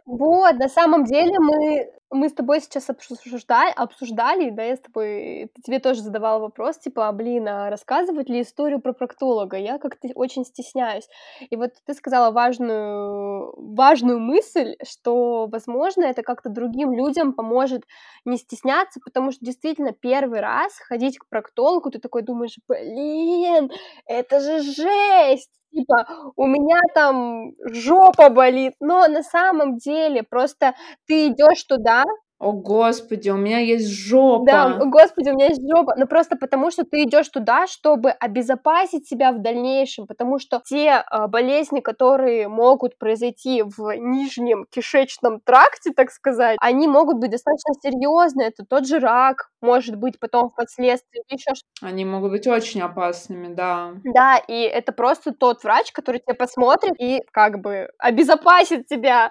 Вот, 0.07 0.55
на 0.59 0.69
самом 0.69 1.05
деле 1.05 1.39
мы 1.39 1.89
мы 2.15 2.29
с 2.29 2.35
тобой 2.35 2.61
сейчас 2.61 2.91
обсуждали, 2.91 3.73
обсуждали, 3.75 4.51
да, 4.51 4.63
я 4.65 4.77
с 4.77 4.81
тобой, 4.81 5.51
тебе 5.65 5.79
тоже 5.79 6.03
задавала 6.03 6.41
вопрос, 6.41 6.77
типа, 6.79 7.09
а, 7.09 7.13
блин, 7.13 7.49
а 7.49 7.71
рассказывать 7.71 8.29
ли 8.29 8.43
историю 8.43 8.81
про 8.83 8.93
проктолога? 8.93 9.57
Я 9.57 9.79
как-то 9.79 10.09
очень 10.15 10.45
стесняюсь. 10.45 11.09
И 11.49 11.57
вот 11.57 11.71
ты 11.87 11.95
сказала 11.95 12.31
важную, 12.31 13.55
важную 13.57 14.19
мысль, 14.21 14.77
что, 14.87 15.47
возможно, 15.51 16.05
это 16.05 16.23
как-то 16.23 16.51
другим 16.51 16.93
людям 16.93 17.33
поможет 17.33 17.85
не 18.27 18.37
стесняться, 18.37 19.01
потому 19.03 19.31
что 19.33 19.43
действительно 19.47 19.93
первый 19.93 20.41
раз 20.41 20.75
ходить 20.77 21.19
к 21.19 21.27
проктологу, 21.31 21.91
ты 21.91 21.99
такой 21.99 22.21
думаешь, 22.23 22.59
блин, 22.69 23.71
это 24.05 24.41
же 24.41 24.61
жесть! 24.61 25.49
Типа, 25.73 26.07
у 26.37 26.47
меня 26.47 26.79
там 26.95 27.53
жопа 27.73 28.29
болит, 28.31 28.75
но 28.81 29.07
на 29.09 29.23
самом 29.23 29.79
деле 29.79 30.23
просто 30.23 30.75
ты 31.07 31.29
идешь 31.29 31.65
туда, 31.65 32.05
О, 32.43 32.51
господи, 32.51 33.31
у 33.31 33.37
меня 33.37 33.61
есть 33.61 33.89
жопа. 33.89 34.45
Да, 34.45 34.65
о, 34.75 34.87
господи, 34.87 35.31
у 35.31 35.35
меня 35.35 35.47
есть 35.47 35.63
жопа. 35.63 35.95
Но 35.97 36.07
просто 36.07 36.35
потому, 36.35 36.73
что 36.73 36.85
ты 36.85 37.05
идешь 37.05 37.29
туда, 37.29 37.69
чтобы 37.69 38.11
обезопасить 38.11 39.07
себя 39.07 39.31
в 39.31 39.41
дальнейшем, 39.41 40.09
потому 40.09 40.41
что 40.41 40.61
те 40.65 41.05
э, 41.09 41.27
болезни, 41.29 41.79
которые 41.79 42.49
могут 42.49 42.99
произойти 42.99 43.63
в 43.63 43.97
нижнем 43.97 44.67
кишечном 44.71 45.39
тракте, 45.39 45.93
так 45.93 46.11
сказать, 46.11 46.57
они 46.61 46.89
могут 46.89 47.19
быть 47.19 47.31
достаточно 47.31 47.75
серьезные. 47.81 48.49
Это 48.49 48.65
тот 48.69 48.89
же 48.89 48.99
рак, 48.99 49.51
может 49.61 49.95
быть, 49.95 50.19
потом 50.19 50.51
впоследствии 50.51 51.23
еще 51.29 51.55
что 51.55 51.65
Они 51.87 52.05
могут 52.05 52.33
быть 52.33 52.49
очень 52.49 52.81
опасными, 52.81 53.55
да. 53.55 53.93
Да, 54.03 54.39
и 54.39 54.63
это 54.63 54.91
просто 54.91 55.33
тот 55.33 55.63
врач, 55.63 55.93
который 55.93 56.19
тебя 56.19 56.35
посмотрит 56.35 56.95
и 56.99 57.23
как 57.31 57.61
бы 57.61 57.89
обезопасит 57.99 58.89
тебя. 58.89 59.31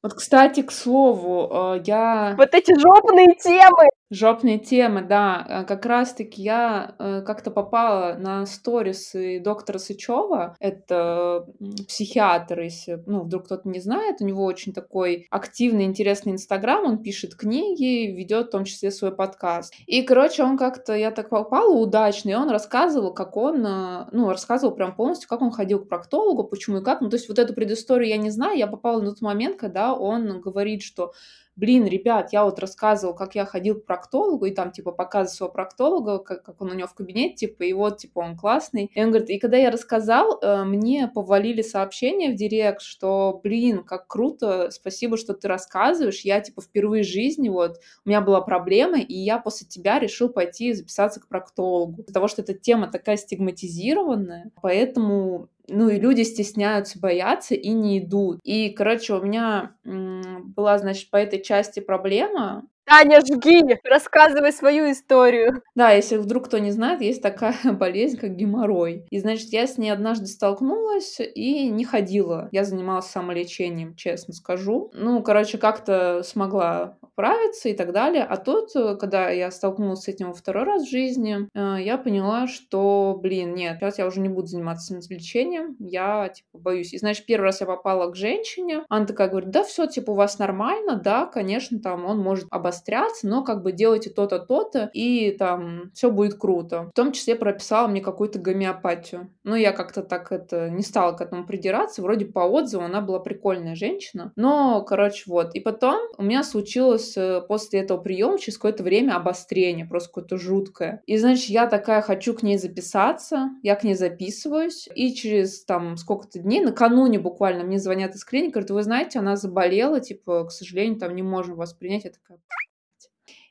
Вот, 0.00 0.14
кстати, 0.14 0.62
к 0.62 0.70
слову, 0.70 1.74
э, 1.76 1.82
я... 1.84 2.34
Вот 2.38 2.51
эти 2.54 2.78
жопные 2.78 3.34
темы. 3.42 3.88
Жопные 4.10 4.58
темы, 4.58 5.00
да. 5.00 5.46
Э, 5.48 5.64
как 5.64 5.86
раз-таки 5.86 6.42
я 6.42 6.94
э, 6.98 7.22
как-то 7.22 7.50
попала 7.50 8.14
на 8.18 8.44
сторисы 8.44 9.40
доктора 9.40 9.78
Сычева. 9.78 10.54
Это 10.60 11.46
психиатр, 11.88 12.60
если, 12.60 13.02
ну, 13.06 13.22
вдруг 13.22 13.46
кто-то 13.46 13.66
не 13.70 13.80
знает. 13.80 14.16
У 14.20 14.26
него 14.26 14.44
очень 14.44 14.74
такой 14.74 15.26
активный, 15.30 15.84
интересный 15.84 16.32
инстаграм. 16.32 16.84
Он 16.84 17.02
пишет 17.02 17.34
книги, 17.36 18.12
ведет 18.12 18.48
в 18.48 18.50
том 18.50 18.64
числе 18.64 18.90
свой 18.90 19.16
подкаст. 19.16 19.72
И, 19.86 20.02
короче, 20.02 20.42
он 20.42 20.58
как-то, 20.58 20.94
я 20.94 21.10
так 21.10 21.30
попала 21.30 21.72
удачно, 21.72 22.28
и 22.28 22.34
он 22.34 22.50
рассказывал, 22.50 23.14
как 23.14 23.34
он, 23.38 23.64
э, 23.64 24.08
ну, 24.12 24.28
рассказывал 24.28 24.74
прям 24.74 24.94
полностью, 24.94 25.26
как 25.26 25.40
он 25.40 25.52
ходил 25.52 25.80
к 25.80 25.88
проктологу, 25.88 26.44
почему 26.44 26.78
и 26.78 26.84
как. 26.84 27.00
Ну, 27.00 27.08
то 27.08 27.16
есть 27.16 27.30
вот 27.30 27.38
эту 27.38 27.54
предысторию 27.54 28.10
я 28.10 28.18
не 28.18 28.28
знаю. 28.28 28.58
Я 28.58 28.66
попала 28.66 29.00
на 29.00 29.10
тот 29.10 29.22
момент, 29.22 29.56
когда 29.56 29.94
он 29.94 30.42
говорит, 30.42 30.82
что 30.82 31.12
блин, 31.56 31.86
ребят, 31.86 32.32
я 32.32 32.44
вот 32.44 32.58
рассказывал, 32.58 33.14
как 33.14 33.34
я 33.34 33.44
ходил 33.44 33.80
к 33.80 33.84
проктологу, 33.84 34.46
и 34.46 34.50
там, 34.52 34.72
типа, 34.72 34.92
показывал 34.92 35.36
своего 35.36 35.52
проктолога, 35.52 36.18
как, 36.18 36.42
как 36.42 36.60
он 36.60 36.70
у 36.70 36.74
него 36.74 36.88
в 36.88 36.94
кабинете, 36.94 37.46
типа, 37.46 37.64
и 37.64 37.72
вот, 37.72 37.98
типа, 37.98 38.20
он 38.20 38.36
классный. 38.36 38.90
И 38.94 39.02
он 39.02 39.10
говорит, 39.10 39.30
и 39.30 39.38
когда 39.38 39.56
я 39.56 39.70
рассказал, 39.70 40.38
э, 40.40 40.64
мне 40.64 41.08
повалили 41.08 41.62
сообщение 41.62 42.30
в 42.30 42.36
директ, 42.36 42.80
что, 42.80 43.40
блин, 43.42 43.84
как 43.84 44.06
круто, 44.06 44.70
спасибо, 44.70 45.16
что 45.16 45.34
ты 45.34 45.48
рассказываешь, 45.48 46.20
я, 46.20 46.40
типа, 46.40 46.62
впервые 46.62 47.04
в 47.04 47.08
жизни, 47.08 47.48
вот, 47.48 47.78
у 48.04 48.08
меня 48.08 48.20
была 48.20 48.40
проблема, 48.40 48.98
и 48.98 49.14
я 49.14 49.38
после 49.38 49.66
тебя 49.66 49.98
решил 49.98 50.28
пойти 50.28 50.72
записаться 50.72 51.20
к 51.20 51.28
проктологу, 51.28 52.02
потому 52.02 52.28
что 52.28 52.42
эта 52.42 52.54
тема 52.54 52.90
такая 52.90 53.16
стигматизированная, 53.16 54.50
поэтому 54.60 55.48
ну 55.68 55.88
и 55.88 55.98
люди 55.98 56.22
стесняются, 56.22 56.98
боятся 56.98 57.54
и 57.54 57.70
не 57.70 57.98
идут. 57.98 58.40
И, 58.44 58.70
короче, 58.70 59.14
у 59.14 59.22
меня 59.22 59.74
была, 59.84 60.78
значит, 60.78 61.10
по 61.10 61.16
этой 61.16 61.42
части 61.42 61.80
проблема. 61.80 62.64
Таня, 62.84 63.20
жги, 63.20 63.78
рассказывай 63.84 64.52
свою 64.52 64.90
историю. 64.90 65.62
Да, 65.74 65.92
если 65.92 66.16
вдруг 66.16 66.46
кто 66.46 66.58
не 66.58 66.72
знает, 66.72 67.00
есть 67.00 67.22
такая 67.22 67.54
болезнь, 67.72 68.18
как 68.18 68.36
геморрой. 68.36 69.06
И, 69.10 69.18
значит, 69.18 69.48
я 69.50 69.66
с 69.66 69.78
ней 69.78 69.90
однажды 69.90 70.26
столкнулась 70.26 71.18
и 71.20 71.68
не 71.68 71.84
ходила. 71.84 72.48
Я 72.52 72.64
занималась 72.64 73.06
самолечением, 73.06 73.94
честно 73.94 74.34
скажу. 74.34 74.90
Ну, 74.94 75.22
короче, 75.22 75.58
как-то 75.58 76.22
смогла 76.24 76.98
справиться 77.12 77.68
и 77.68 77.74
так 77.74 77.92
далее. 77.92 78.24
А 78.24 78.36
тут, 78.36 78.74
э, 78.74 78.96
когда 78.96 79.30
я 79.30 79.50
столкнулась 79.50 80.02
с 80.02 80.08
этим 80.08 80.28
во 80.28 80.34
второй 80.34 80.64
раз 80.64 80.84
в 80.84 80.90
жизни, 80.90 81.48
э, 81.54 81.76
я 81.82 81.98
поняла, 81.98 82.46
что, 82.46 83.18
блин, 83.20 83.54
нет, 83.54 83.78
сейчас 83.78 83.98
я 83.98 84.06
уже 84.06 84.20
не 84.20 84.28
буду 84.28 84.46
заниматься 84.46 84.94
самолечением, 85.02 85.76
я, 85.78 86.28
типа, 86.28 86.58
боюсь. 86.58 86.92
И, 86.92 86.98
значит, 86.98 87.26
первый 87.26 87.44
раз 87.44 87.60
я 87.60 87.66
попала 87.66 88.10
к 88.10 88.16
женщине, 88.16 88.84
она 88.88 89.06
такая 89.06 89.28
говорит, 89.28 89.50
да, 89.50 89.62
все, 89.62 89.86
типа, 89.86 90.12
у 90.12 90.14
вас 90.14 90.38
нормально, 90.38 90.96
да, 90.96 91.26
конечно, 91.26 91.78
там 91.80 92.04
он 92.06 92.18
может 92.18 92.46
обостряться, 92.50 93.28
но 93.28 93.44
как 93.44 93.62
бы 93.62 93.72
делайте 93.72 94.10
то-то, 94.10 94.38
то-то, 94.38 94.90
и 94.92 95.32
там 95.32 95.90
все 95.94 96.10
будет 96.10 96.34
круто. 96.38 96.84
В 96.84 96.92
том 96.92 97.12
числе 97.12 97.34
прописала 97.34 97.88
мне 97.88 98.00
какую-то 98.00 98.38
гомеопатию. 98.38 99.30
Ну, 99.44 99.54
я 99.54 99.72
как-то 99.72 100.02
так 100.02 100.32
это 100.32 100.70
не 100.70 100.82
стала 100.82 101.12
к 101.12 101.20
этому 101.20 101.44
придираться, 101.46 102.02
вроде 102.02 102.24
по 102.24 102.40
отзыву 102.40 102.84
она 102.84 103.00
была 103.00 103.18
прикольная 103.18 103.74
женщина, 103.74 104.32
но, 104.36 104.82
короче, 104.82 105.24
вот. 105.26 105.54
И 105.54 105.60
потом 105.60 106.00
у 106.16 106.22
меня 106.22 106.42
случилось 106.42 107.01
случилось 107.02 107.16
э, 107.16 107.46
после 107.46 107.80
этого 107.80 107.98
приема 107.98 108.38
через 108.38 108.56
какое-то 108.56 108.82
время 108.82 109.16
обострение, 109.16 109.86
просто 109.86 110.08
какое-то 110.08 110.36
жуткое. 110.36 111.02
И, 111.06 111.16
значит, 111.18 111.50
я 111.50 111.66
такая 111.66 112.02
хочу 112.02 112.34
к 112.34 112.42
ней 112.42 112.58
записаться, 112.58 113.50
я 113.62 113.74
к 113.76 113.84
ней 113.84 113.94
записываюсь, 113.94 114.88
и 114.94 115.14
через 115.14 115.64
там 115.64 115.96
сколько-то 115.96 116.38
дней, 116.38 116.60
накануне 116.60 117.18
буквально 117.18 117.64
мне 117.64 117.78
звонят 117.78 118.14
из 118.14 118.24
клиники, 118.24 118.52
говорят, 118.52 118.70
вы 118.70 118.82
знаете, 118.82 119.18
она 119.18 119.36
заболела, 119.36 120.00
типа, 120.00 120.44
к 120.44 120.50
сожалению, 120.50 120.98
там 120.98 121.14
не 121.14 121.22
можем 121.22 121.56
вас 121.56 121.72
принять. 121.72 122.04
Я 122.04 122.10
такая, 122.10 122.38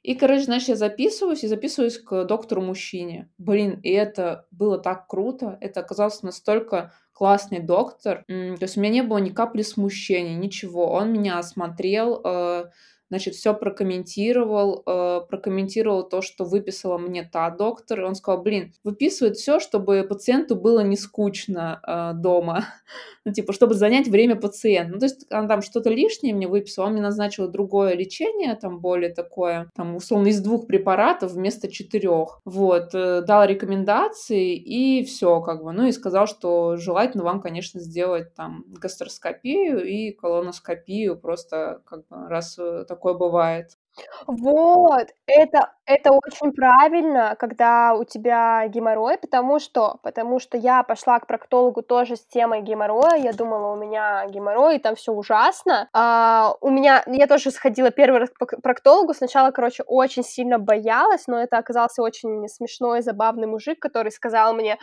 и, 0.03 0.15
короче, 0.15 0.45
значит, 0.45 0.69
я 0.69 0.75
записываюсь 0.75 1.43
и 1.43 1.47
записываюсь 1.47 1.99
к 1.99 2.25
доктору-мужчине. 2.25 3.29
Блин, 3.37 3.79
и 3.83 3.91
это 3.91 4.47
было 4.49 4.79
так 4.79 5.07
круто. 5.07 5.59
Это 5.61 5.81
оказался 5.81 6.25
настолько 6.25 6.91
классный 7.13 7.59
доктор. 7.59 8.23
То 8.27 8.57
есть 8.59 8.77
у 8.77 8.81
меня 8.81 8.93
не 8.93 9.03
было 9.03 9.19
ни 9.19 9.29
капли 9.29 9.61
смущения, 9.61 10.35
ничего. 10.35 10.91
Он 10.91 11.13
меня 11.13 11.37
осмотрел, 11.37 12.19
э, 12.23 12.65
значит, 13.11 13.35
все 13.35 13.53
прокомментировал, 13.53 14.83
э, 14.87 15.21
прокомментировал 15.29 16.07
то, 16.07 16.21
что 16.21 16.45
выписала 16.45 16.97
мне 16.97 17.29
та 17.29 17.49
доктор. 17.49 17.99
И 17.99 18.03
он 18.05 18.15
сказал, 18.15 18.41
блин, 18.41 18.73
выписывает 18.85 19.35
все, 19.35 19.59
чтобы 19.59 20.05
пациенту 20.07 20.55
было 20.55 20.79
не 20.79 20.95
скучно 20.95 21.81
э, 21.85 22.13
дома, 22.17 22.63
ну, 23.25 23.33
типа, 23.33 23.51
чтобы 23.51 23.73
занять 23.73 24.07
время 24.07 24.37
пациента. 24.37 24.93
Ну, 24.93 24.99
то 24.99 25.07
есть 25.07 25.25
она 25.29 25.49
там 25.49 25.61
что-то 25.61 25.89
лишнее 25.89 26.33
мне 26.33 26.47
выписала, 26.47 26.85
он 26.85 26.93
мне 26.93 27.01
назначил 27.01 27.49
другое 27.49 27.95
лечение, 27.95 28.55
там 28.55 28.79
более 28.79 29.13
такое, 29.13 29.69
там, 29.75 29.97
условно, 29.97 30.27
из 30.27 30.39
двух 30.39 30.65
препаратов 30.65 31.33
вместо 31.33 31.69
четырех. 31.69 32.39
Вот, 32.45 32.95
э, 32.95 33.23
дал 33.27 33.43
рекомендации 33.43 34.55
и 34.55 35.03
все, 35.03 35.41
как 35.41 35.65
бы, 35.65 35.73
ну, 35.73 35.85
и 35.85 35.91
сказал, 35.91 36.27
что 36.27 36.77
желательно 36.77 37.25
вам, 37.25 37.41
конечно, 37.41 37.81
сделать 37.81 38.33
там 38.35 38.63
гастроскопию 38.69 39.83
и 39.83 40.11
колоноскопию, 40.11 41.17
просто 41.17 41.81
как 41.83 42.07
бы 42.07 42.29
раз 42.29 42.55
э, 42.57 42.85
так 42.87 43.00
такое 43.01 43.13
бывает. 43.15 43.71
Вот, 44.27 45.07
это 45.25 45.73
это 45.85 46.11
очень 46.11 46.53
правильно, 46.53 47.35
когда 47.37 47.93
у 47.95 48.05
тебя 48.05 48.65
геморрой, 48.69 49.17
потому 49.17 49.59
что 49.59 49.97
потому 50.03 50.39
что 50.39 50.57
я 50.57 50.83
пошла 50.83 51.19
к 51.19 51.27
проктологу 51.27 51.81
тоже 51.81 52.15
с 52.15 52.25
темой 52.25 52.61
геморроя. 52.61 53.17
Я 53.17 53.33
думала, 53.33 53.73
у 53.73 53.75
меня 53.75 54.25
геморрой, 54.27 54.77
и 54.77 54.79
там 54.79 54.95
все 54.95 55.11
ужасно. 55.11 55.89
А, 55.93 56.53
у 56.61 56.69
меня 56.69 57.03
я 57.07 57.27
тоже 57.27 57.51
сходила 57.51 57.91
первый 57.91 58.19
раз 58.19 58.29
к 58.29 58.61
проктологу. 58.61 59.13
Сначала, 59.13 59.51
короче, 59.51 59.83
очень 59.83 60.23
сильно 60.23 60.59
боялась, 60.59 61.27
но 61.27 61.41
это 61.41 61.57
оказался 61.57 62.01
очень 62.01 62.47
смешной, 62.47 63.01
забавный 63.01 63.47
мужик, 63.47 63.79
который 63.79 64.11
сказал 64.11 64.53
мне: 64.53 64.77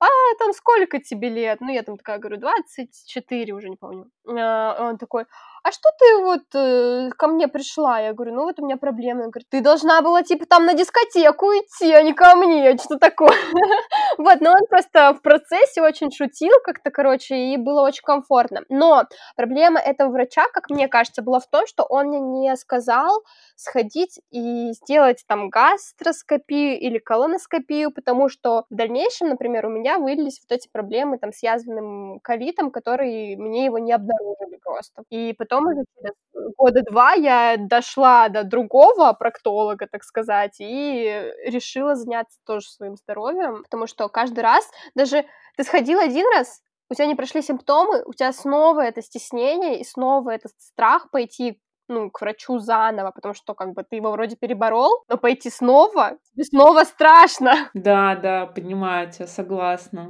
"А, 0.00 0.06
там 0.38 0.52
сколько 0.52 1.00
тебе 1.00 1.28
лет?" 1.30 1.60
Ну, 1.60 1.70
я 1.72 1.82
там 1.82 1.96
такая 1.96 2.18
говорю: 2.18 2.38
"24", 2.38 3.54
уже 3.54 3.68
не 3.70 3.76
помню. 3.76 4.06
А, 4.28 4.76
он 4.90 4.98
такой: 4.98 5.24
а 5.64 5.70
что 5.70 5.90
ты 5.98 6.18
вот 6.22 6.42
э, 6.54 7.10
ко 7.16 7.28
мне 7.28 7.46
пришла? 7.46 8.00
Я 8.00 8.12
говорю, 8.12 8.34
ну 8.34 8.42
вот 8.44 8.58
у 8.58 8.64
меня 8.64 8.76
проблемы. 8.76 9.24
Он 9.24 9.30
говорит, 9.30 9.48
ты 9.48 9.60
должна 9.60 10.02
была 10.02 10.22
типа 10.22 10.44
там 10.46 10.66
на 10.66 10.74
дискотеку 10.74 11.46
идти, 11.46 11.92
а 11.92 12.02
не 12.02 12.12
ко 12.12 12.34
мне, 12.34 12.76
что 12.78 12.98
такое. 12.98 13.32
вот, 14.18 14.40
но 14.40 14.50
он 14.50 14.66
просто 14.68 15.14
в 15.14 15.22
процессе 15.22 15.80
очень 15.80 16.10
шутил 16.10 16.54
как-то, 16.64 16.90
короче, 16.90 17.36
и 17.36 17.56
было 17.56 17.82
очень 17.82 18.02
комфортно. 18.02 18.62
Но 18.68 19.04
проблема 19.36 19.78
этого 19.78 20.10
врача, 20.10 20.46
как 20.52 20.68
мне 20.68 20.88
кажется, 20.88 21.22
была 21.22 21.38
в 21.38 21.46
том, 21.46 21.66
что 21.66 21.84
он 21.84 22.06
мне 22.06 22.20
не 22.20 22.56
сказал 22.56 23.22
сходить 23.54 24.20
и 24.30 24.72
сделать 24.72 25.22
там 25.28 25.48
гастроскопию 25.48 26.78
или 26.80 26.98
колоноскопию, 26.98 27.92
потому 27.92 28.28
что 28.28 28.64
в 28.68 28.74
дальнейшем, 28.74 29.28
например, 29.28 29.66
у 29.66 29.70
меня 29.70 29.98
вылились 29.98 30.40
вот 30.42 30.56
эти 30.56 30.68
проблемы 30.68 31.18
там 31.18 31.32
с 31.32 31.42
язвенным 31.42 32.18
колитом, 32.20 32.72
которые 32.72 33.36
мне 33.36 33.66
его 33.66 33.78
не 33.78 33.92
обнаружили 33.92 34.51
просто. 34.72 35.02
И 35.10 35.34
потом 35.34 35.66
уже 35.66 35.84
через 35.96 36.14
года 36.56 36.82
два 36.90 37.12
я 37.12 37.56
дошла 37.58 38.28
до 38.28 38.44
другого 38.44 39.12
проктолога, 39.12 39.86
так 39.90 40.02
сказать, 40.02 40.56
и 40.60 41.30
решила 41.44 41.94
заняться 41.94 42.38
тоже 42.46 42.68
своим 42.68 42.96
здоровьем, 42.96 43.62
потому 43.62 43.86
что 43.86 44.08
каждый 44.08 44.40
раз, 44.40 44.68
даже 44.94 45.24
ты 45.56 45.64
сходил 45.64 45.98
один 45.98 46.26
раз, 46.34 46.62
у 46.90 46.94
тебя 46.94 47.06
не 47.06 47.14
прошли 47.14 47.42
симптомы, 47.42 48.02
у 48.06 48.12
тебя 48.12 48.32
снова 48.32 48.80
это 48.80 49.02
стеснение 49.02 49.80
и 49.80 49.84
снова 49.84 50.30
этот 50.30 50.52
страх 50.58 51.10
пойти 51.10 51.60
ну, 51.88 52.10
к 52.10 52.20
врачу 52.20 52.58
заново, 52.58 53.10
потому 53.10 53.34
что, 53.34 53.54
как 53.54 53.74
бы, 53.74 53.82
ты 53.82 53.96
его 53.96 54.12
вроде 54.12 54.36
переборол, 54.36 55.04
но 55.08 55.18
пойти 55.18 55.50
снова, 55.50 56.16
снова 56.40 56.84
страшно. 56.84 57.70
Да, 57.74 58.16
да, 58.16 58.46
понимаю 58.46 59.10
тебя, 59.10 59.26
согласна. 59.26 60.08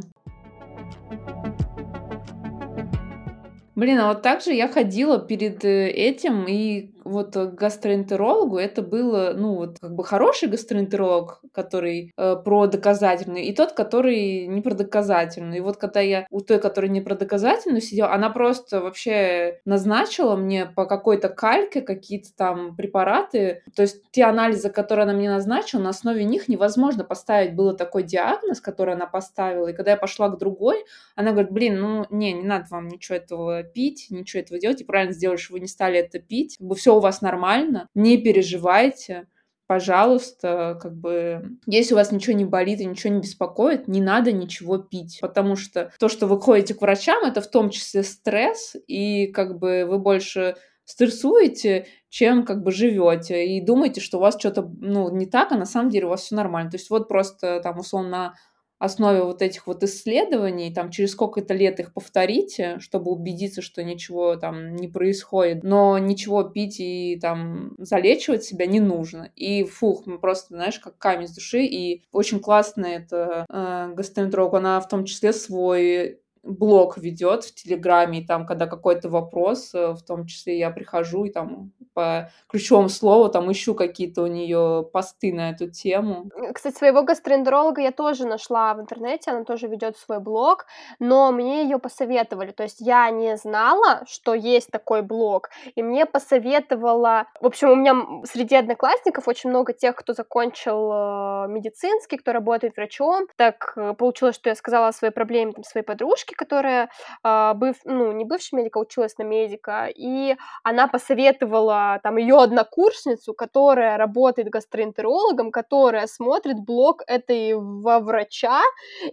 Блин, 3.82 3.98
а 3.98 4.10
вот 4.10 4.22
так 4.22 4.42
же 4.42 4.52
я 4.52 4.68
ходила 4.68 5.18
перед 5.18 5.64
э, 5.64 5.88
этим 5.90 6.44
и 6.46 6.92
вот 7.04 7.34
к 7.34 7.54
гастроэнтерологу, 7.54 8.58
это 8.58 8.82
было, 8.82 9.32
ну, 9.36 9.54
вот 9.56 9.78
как 9.80 9.94
бы 9.94 10.04
хороший 10.04 10.48
гастроэнтеролог, 10.48 11.40
который 11.52 12.12
э, 12.16 12.36
про 12.36 12.66
доказательный, 12.66 13.44
и 13.44 13.54
тот, 13.54 13.72
который 13.72 14.46
не 14.46 14.60
про 14.60 14.74
доказательный. 14.74 15.58
И 15.58 15.60
вот 15.60 15.76
когда 15.76 16.00
я 16.00 16.26
у 16.30 16.40
той, 16.40 16.58
которая 16.58 16.90
не 16.90 17.00
про 17.00 17.14
доказательную 17.14 17.80
сидела, 17.80 18.12
она 18.12 18.30
просто 18.30 18.80
вообще 18.80 19.60
назначила 19.64 20.36
мне 20.36 20.66
по 20.66 20.86
какой-то 20.86 21.28
кальке 21.28 21.80
какие-то 21.80 22.30
там 22.36 22.76
препараты. 22.76 23.62
То 23.74 23.82
есть 23.82 24.02
те 24.10 24.24
анализы, 24.24 24.70
которые 24.70 25.04
она 25.04 25.12
мне 25.12 25.30
назначила, 25.30 25.80
на 25.80 25.90
основе 25.90 26.24
них 26.24 26.48
невозможно 26.48 27.04
поставить 27.04 27.54
было 27.54 27.74
такой 27.74 28.02
диагноз, 28.02 28.60
который 28.60 28.94
она 28.94 29.06
поставила. 29.06 29.68
И 29.68 29.72
когда 29.72 29.92
я 29.92 29.96
пошла 29.96 30.28
к 30.28 30.38
другой, 30.38 30.84
она 31.16 31.32
говорит, 31.32 31.52
блин, 31.52 31.80
ну, 31.80 32.06
не, 32.10 32.32
не 32.32 32.44
надо 32.44 32.66
вам 32.70 32.88
ничего 32.88 33.16
этого 33.16 33.62
пить, 33.62 34.06
ничего 34.10 34.42
этого 34.42 34.58
делать, 34.58 34.80
и 34.80 34.84
правильно 34.84 35.12
сделали, 35.12 35.36
что 35.36 35.54
вы 35.54 35.60
не 35.60 35.68
стали 35.68 35.98
это 35.98 36.18
пить. 36.18 36.56
Как 36.58 36.66
бы 36.66 36.74
все 36.74 36.91
у 36.96 37.00
вас 37.00 37.20
нормально, 37.20 37.88
не 37.94 38.18
переживайте 38.18 39.26
пожалуйста, 39.72 40.78
как 40.82 40.94
бы, 40.94 41.56
если 41.66 41.94
у 41.94 41.96
вас 41.96 42.12
ничего 42.12 42.36
не 42.36 42.44
болит 42.44 42.80
и 42.80 42.84
ничего 42.84 43.14
не 43.14 43.20
беспокоит, 43.20 43.88
не 43.88 44.02
надо 44.02 44.30
ничего 44.30 44.76
пить, 44.76 45.18
потому 45.22 45.56
что 45.56 45.90
то, 45.98 46.10
что 46.10 46.26
вы 46.26 46.38
ходите 46.38 46.74
к 46.74 46.82
врачам, 46.82 47.24
это 47.24 47.40
в 47.40 47.50
том 47.50 47.70
числе 47.70 48.02
стресс, 48.02 48.76
и 48.86 49.28
как 49.28 49.58
бы 49.58 49.86
вы 49.88 49.98
больше 49.98 50.56
стрессуете, 50.84 51.86
чем 52.10 52.44
как 52.44 52.62
бы 52.62 52.70
живете 52.70 53.46
и 53.46 53.62
думаете, 53.62 54.02
что 54.02 54.18
у 54.18 54.20
вас 54.20 54.38
что-то 54.38 54.70
ну, 54.78 55.10
не 55.10 55.24
так, 55.24 55.52
а 55.52 55.56
на 55.56 55.64
самом 55.64 55.88
деле 55.88 56.04
у 56.04 56.10
вас 56.10 56.22
все 56.22 56.34
нормально. 56.34 56.70
То 56.70 56.76
есть 56.76 56.90
вот 56.90 57.08
просто 57.08 57.60
там 57.60 57.78
условно 57.78 58.34
основе 58.82 59.22
вот 59.22 59.42
этих 59.42 59.68
вот 59.68 59.84
исследований, 59.84 60.74
там 60.74 60.90
через 60.90 61.12
сколько-то 61.12 61.54
лет 61.54 61.78
их 61.78 61.94
повторите, 61.94 62.80
чтобы 62.80 63.12
убедиться, 63.12 63.62
что 63.62 63.84
ничего 63.84 64.34
там 64.34 64.74
не 64.74 64.88
происходит, 64.88 65.62
но 65.62 65.98
ничего 65.98 66.42
пить 66.42 66.80
и 66.80 67.16
там 67.22 67.74
залечивать 67.78 68.42
себя 68.42 68.66
не 68.66 68.80
нужно. 68.80 69.30
И 69.36 69.62
фух, 69.62 70.06
мы 70.06 70.18
просто, 70.18 70.54
знаешь, 70.54 70.80
как 70.80 70.98
камень 70.98 71.28
с 71.28 71.34
души, 71.34 71.64
и 71.64 72.02
очень 72.10 72.40
классно 72.40 72.86
это 72.86 73.46
э, 73.48 73.92
гастроэнтеролог, 73.94 74.54
она 74.54 74.80
в 74.80 74.88
том 74.88 75.04
числе 75.04 75.32
свой 75.32 76.21
блог 76.42 76.98
ведет 76.98 77.44
в 77.44 77.54
Телеграме, 77.54 78.20
и 78.20 78.26
там, 78.26 78.46
когда 78.46 78.66
какой-то 78.66 79.08
вопрос, 79.08 79.74
э, 79.74 79.92
в 79.92 80.02
том 80.02 80.26
числе 80.26 80.58
я 80.58 80.70
прихожу 80.70 81.24
и 81.24 81.30
там 81.30 81.72
по 81.94 82.30
ключевому 82.48 82.88
слову 82.88 83.28
там 83.28 83.50
ищу 83.52 83.74
какие-то 83.74 84.22
у 84.22 84.26
нее 84.26 84.88
посты 84.92 85.32
на 85.32 85.50
эту 85.50 85.70
тему. 85.70 86.30
Кстати, 86.54 86.76
своего 86.76 87.02
гастроэнтеролога 87.02 87.80
я 87.80 87.92
тоже 87.92 88.26
нашла 88.26 88.74
в 88.74 88.80
интернете, 88.80 89.30
она 89.30 89.44
тоже 89.44 89.68
ведет 89.68 89.96
свой 89.96 90.20
блог, 90.20 90.66
но 90.98 91.30
мне 91.32 91.64
ее 91.64 91.78
посоветовали, 91.78 92.50
то 92.50 92.62
есть 92.62 92.80
я 92.80 93.10
не 93.10 93.36
знала, 93.36 94.02
что 94.06 94.34
есть 94.34 94.70
такой 94.70 95.02
блог, 95.02 95.50
и 95.74 95.82
мне 95.82 96.06
посоветовала, 96.06 97.26
в 97.40 97.46
общем, 97.46 97.70
у 97.70 97.74
меня 97.74 98.24
среди 98.24 98.56
одноклассников 98.56 99.28
очень 99.28 99.50
много 99.50 99.72
тех, 99.72 99.94
кто 99.96 100.12
закончил 100.12 100.90
э, 100.92 101.48
медицинский, 101.48 102.16
кто 102.16 102.32
работает 102.32 102.76
врачом, 102.76 103.26
так 103.36 103.74
э, 103.76 103.94
получилось, 103.94 104.34
что 104.36 104.48
я 104.48 104.54
сказала 104.54 104.88
о 104.88 104.92
своей 104.92 105.12
проблеме 105.12 105.52
там, 105.52 105.64
своей 105.64 105.84
подружке, 105.84 106.31
девушки, 106.32 106.34
которая, 106.34 106.88
э, 107.24 107.52
быв, 107.54 107.76
ну, 107.84 108.12
не 108.12 108.24
бывшая 108.24 108.56
медика, 108.56 108.78
училась 108.78 109.18
на 109.18 109.24
медика, 109.24 109.88
и 109.94 110.36
она 110.64 110.86
посоветовала 110.88 112.00
там 112.02 112.16
ее 112.18 112.36
однокурсницу, 112.42 113.34
которая 113.34 113.96
работает 113.96 114.48
гастроэнтерологом, 114.50 115.50
которая 115.52 116.06
смотрит 116.06 116.58
блог 116.60 117.02
этой 117.06 117.54
во 117.54 117.98
врача, 118.00 118.60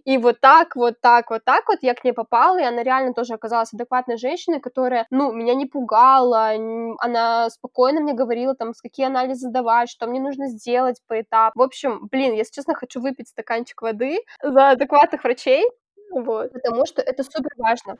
и 0.05 0.17
вот 0.17 0.39
так, 0.41 0.75
вот 0.75 0.95
так, 1.01 1.29
вот 1.32 1.43
так 1.45 1.63
вот 1.67 1.79
я 1.82 1.93
к 1.93 2.03
ней 2.03 2.13
попала, 2.13 2.60
и 2.60 2.63
она 2.63 2.84
реально 2.84 3.13
тоже 3.13 3.34
оказалась 3.34 3.73
адекватной 3.73 4.17
женщиной, 4.17 4.60
которая, 4.60 5.05
ну, 5.12 5.32
меня 5.32 5.55
не 5.55 5.65
пугала, 5.65 6.51
она 6.99 7.49
спокойно 7.49 8.01
мне 8.01 8.13
говорила, 8.13 8.55
там, 8.55 8.73
с 8.73 8.82
какие 8.82 9.05
анализы 9.08 9.49
давать, 9.49 9.89
что 9.89 10.08
мне 10.08 10.19
нужно 10.19 10.47
сделать 10.47 10.97
по 11.08 11.21
этапу. 11.21 11.60
В 11.60 11.62
общем, 11.62 12.08
блин, 12.12 12.34
если 12.34 12.53
честно, 12.53 12.73
хочу 12.75 13.01
выпить 13.01 13.27
стаканчик 13.29 13.82
воды 13.82 14.19
за 14.43 14.71
адекватных 14.71 15.23
врачей, 15.23 15.65
вот, 16.12 16.52
потому 16.54 16.86
что 16.86 17.02
это 17.02 17.24
супер 17.24 17.52
важно. 17.58 17.98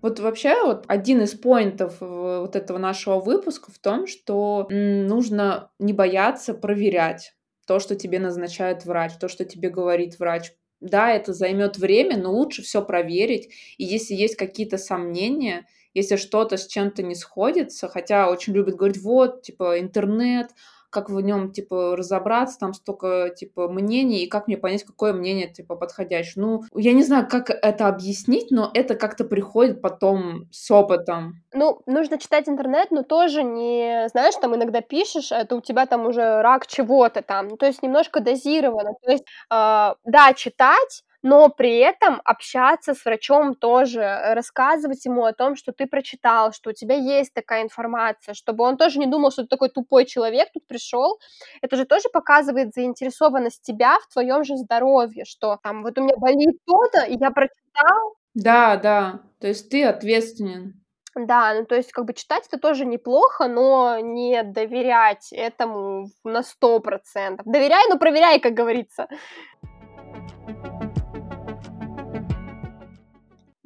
Вот 0.00 0.20
вообще 0.20 0.62
вот 0.64 0.84
один 0.86 1.22
из 1.22 1.34
поинтов 1.34 2.00
вот 2.00 2.54
этого 2.54 2.78
нашего 2.78 3.20
выпуска 3.20 3.72
в 3.72 3.78
том, 3.78 4.06
что 4.06 4.66
нужно 4.70 5.70
не 5.78 5.92
бояться 5.92 6.54
проверять 6.54 7.34
то, 7.66 7.80
что 7.80 7.96
тебе 7.96 8.18
назначает 8.18 8.84
врач, 8.86 9.12
то, 9.20 9.28
что 9.28 9.44
тебе 9.44 9.68
говорит 9.68 10.18
врач. 10.18 10.52
Да, 10.80 11.10
это 11.10 11.32
займет 11.34 11.76
время, 11.76 12.16
но 12.16 12.32
лучше 12.32 12.62
все 12.62 12.82
проверить. 12.82 13.52
И 13.76 13.84
если 13.84 14.14
есть 14.14 14.36
какие-то 14.36 14.78
сомнения, 14.78 15.66
если 15.92 16.16
что-то 16.16 16.56
с 16.56 16.66
чем-то 16.66 17.02
не 17.02 17.16
сходится, 17.16 17.88
хотя 17.88 18.30
очень 18.30 18.54
любят 18.54 18.76
говорить, 18.76 19.02
вот, 19.02 19.42
типа, 19.42 19.80
интернет, 19.80 20.50
как 20.90 21.10
в 21.10 21.20
нем, 21.20 21.52
типа, 21.52 21.96
разобраться, 21.96 22.58
там 22.58 22.74
столько, 22.74 23.30
типа, 23.36 23.68
мнений, 23.68 24.24
и 24.24 24.28
как 24.28 24.46
мне 24.46 24.56
понять, 24.56 24.84
какое 24.84 25.12
мнение, 25.12 25.48
типа, 25.52 25.76
подходящее. 25.76 26.44
Ну, 26.44 26.62
я 26.74 26.92
не 26.92 27.02
знаю, 27.02 27.28
как 27.28 27.50
это 27.50 27.88
объяснить, 27.88 28.50
но 28.50 28.70
это 28.74 28.94
как-то 28.94 29.24
приходит 29.24 29.82
потом 29.82 30.46
с 30.50 30.70
опытом. 30.70 31.42
Ну, 31.52 31.80
нужно 31.86 32.18
читать 32.18 32.48
интернет, 32.48 32.90
но 32.90 33.02
тоже 33.02 33.42
не, 33.42 34.08
знаешь, 34.10 34.34
там 34.40 34.54
иногда 34.54 34.80
пишешь, 34.80 35.32
это 35.32 35.56
у 35.56 35.60
тебя 35.60 35.86
там 35.86 36.06
уже 36.06 36.42
рак 36.42 36.66
чего-то 36.66 37.22
там, 37.22 37.56
то 37.56 37.66
есть 37.66 37.82
немножко 37.82 38.20
дозировано. 38.20 38.92
То 39.02 39.10
есть, 39.10 39.24
э, 39.50 39.94
да, 40.04 40.32
читать, 40.34 41.04
но 41.28 41.50
при 41.50 41.76
этом 41.76 42.22
общаться 42.24 42.94
с 42.94 43.04
врачом 43.04 43.54
тоже, 43.54 44.00
э, 44.00 44.32
рассказывать 44.32 45.04
ему 45.04 45.26
о 45.26 45.34
том, 45.34 45.56
что 45.56 45.72
ты 45.72 45.86
прочитал, 45.86 46.52
что 46.52 46.70
у 46.70 46.72
тебя 46.72 46.94
есть 46.94 47.34
такая 47.34 47.62
информация, 47.62 48.32
чтобы 48.32 48.64
он 48.64 48.78
тоже 48.78 48.98
не 48.98 49.06
думал, 49.06 49.30
что 49.30 49.42
ты 49.42 49.48
такой 49.48 49.68
тупой 49.68 50.06
человек 50.06 50.48
тут 50.54 50.66
пришел. 50.66 51.18
Это 51.60 51.76
же 51.76 51.84
тоже 51.84 52.08
показывает 52.10 52.72
заинтересованность 52.72 53.60
тебя 53.62 53.98
в 53.98 54.10
твоем 54.10 54.42
же 54.42 54.56
здоровье, 54.56 55.26
что 55.26 55.58
там 55.62 55.82
вот 55.82 55.98
у 55.98 56.02
меня 56.02 56.16
болит 56.16 56.56
то-то, 56.64 57.04
и 57.04 57.18
я 57.20 57.30
прочитал. 57.30 58.16
Да, 58.32 58.76
да, 58.76 59.20
то 59.38 59.48
есть 59.48 59.68
ты 59.68 59.84
ответственен. 59.84 60.80
Да, 61.14 61.52
ну 61.52 61.66
то 61.66 61.74
есть 61.74 61.92
как 61.92 62.06
бы 62.06 62.14
читать 62.14 62.44
это 62.46 62.58
тоже 62.58 62.86
неплохо, 62.86 63.48
но 63.48 63.98
не 64.00 64.42
доверять 64.44 65.28
этому 65.32 66.06
на 66.24 66.42
сто 66.42 66.80
процентов. 66.80 67.44
Доверяй, 67.44 67.86
но 67.90 67.98
проверяй, 67.98 68.40
как 68.40 68.54
говорится. 68.54 69.08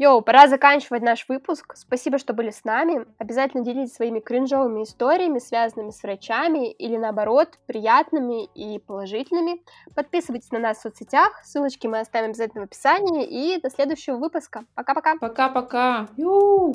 Йоу, 0.02 0.20
пора 0.20 0.48
заканчивать 0.48 1.02
наш 1.02 1.28
выпуск. 1.28 1.76
Спасибо, 1.76 2.18
что 2.18 2.32
были 2.32 2.50
с 2.50 2.64
нами. 2.64 3.06
Обязательно 3.18 3.62
делитесь 3.62 3.94
своими 3.94 4.18
кринжовыми 4.18 4.82
историями, 4.82 5.38
связанными 5.38 5.90
с 5.90 6.02
врачами 6.02 6.72
или 6.72 6.96
наоборот, 6.96 7.50
приятными 7.66 8.46
и 8.46 8.80
положительными. 8.80 9.62
Подписывайтесь 9.94 10.50
на 10.50 10.58
нас 10.58 10.78
в 10.78 10.82
соцсетях, 10.82 11.40
ссылочки 11.44 11.86
мы 11.86 12.00
оставим 12.00 12.30
обязательно 12.30 12.62
в 12.62 12.64
описании. 12.64 13.26
И 13.26 13.60
до 13.60 13.70
следующего 13.70 14.16
выпуска. 14.16 14.64
Пока-пока. 14.74 15.18
Пока-пока. 15.20 16.08
Ю. 16.16 16.72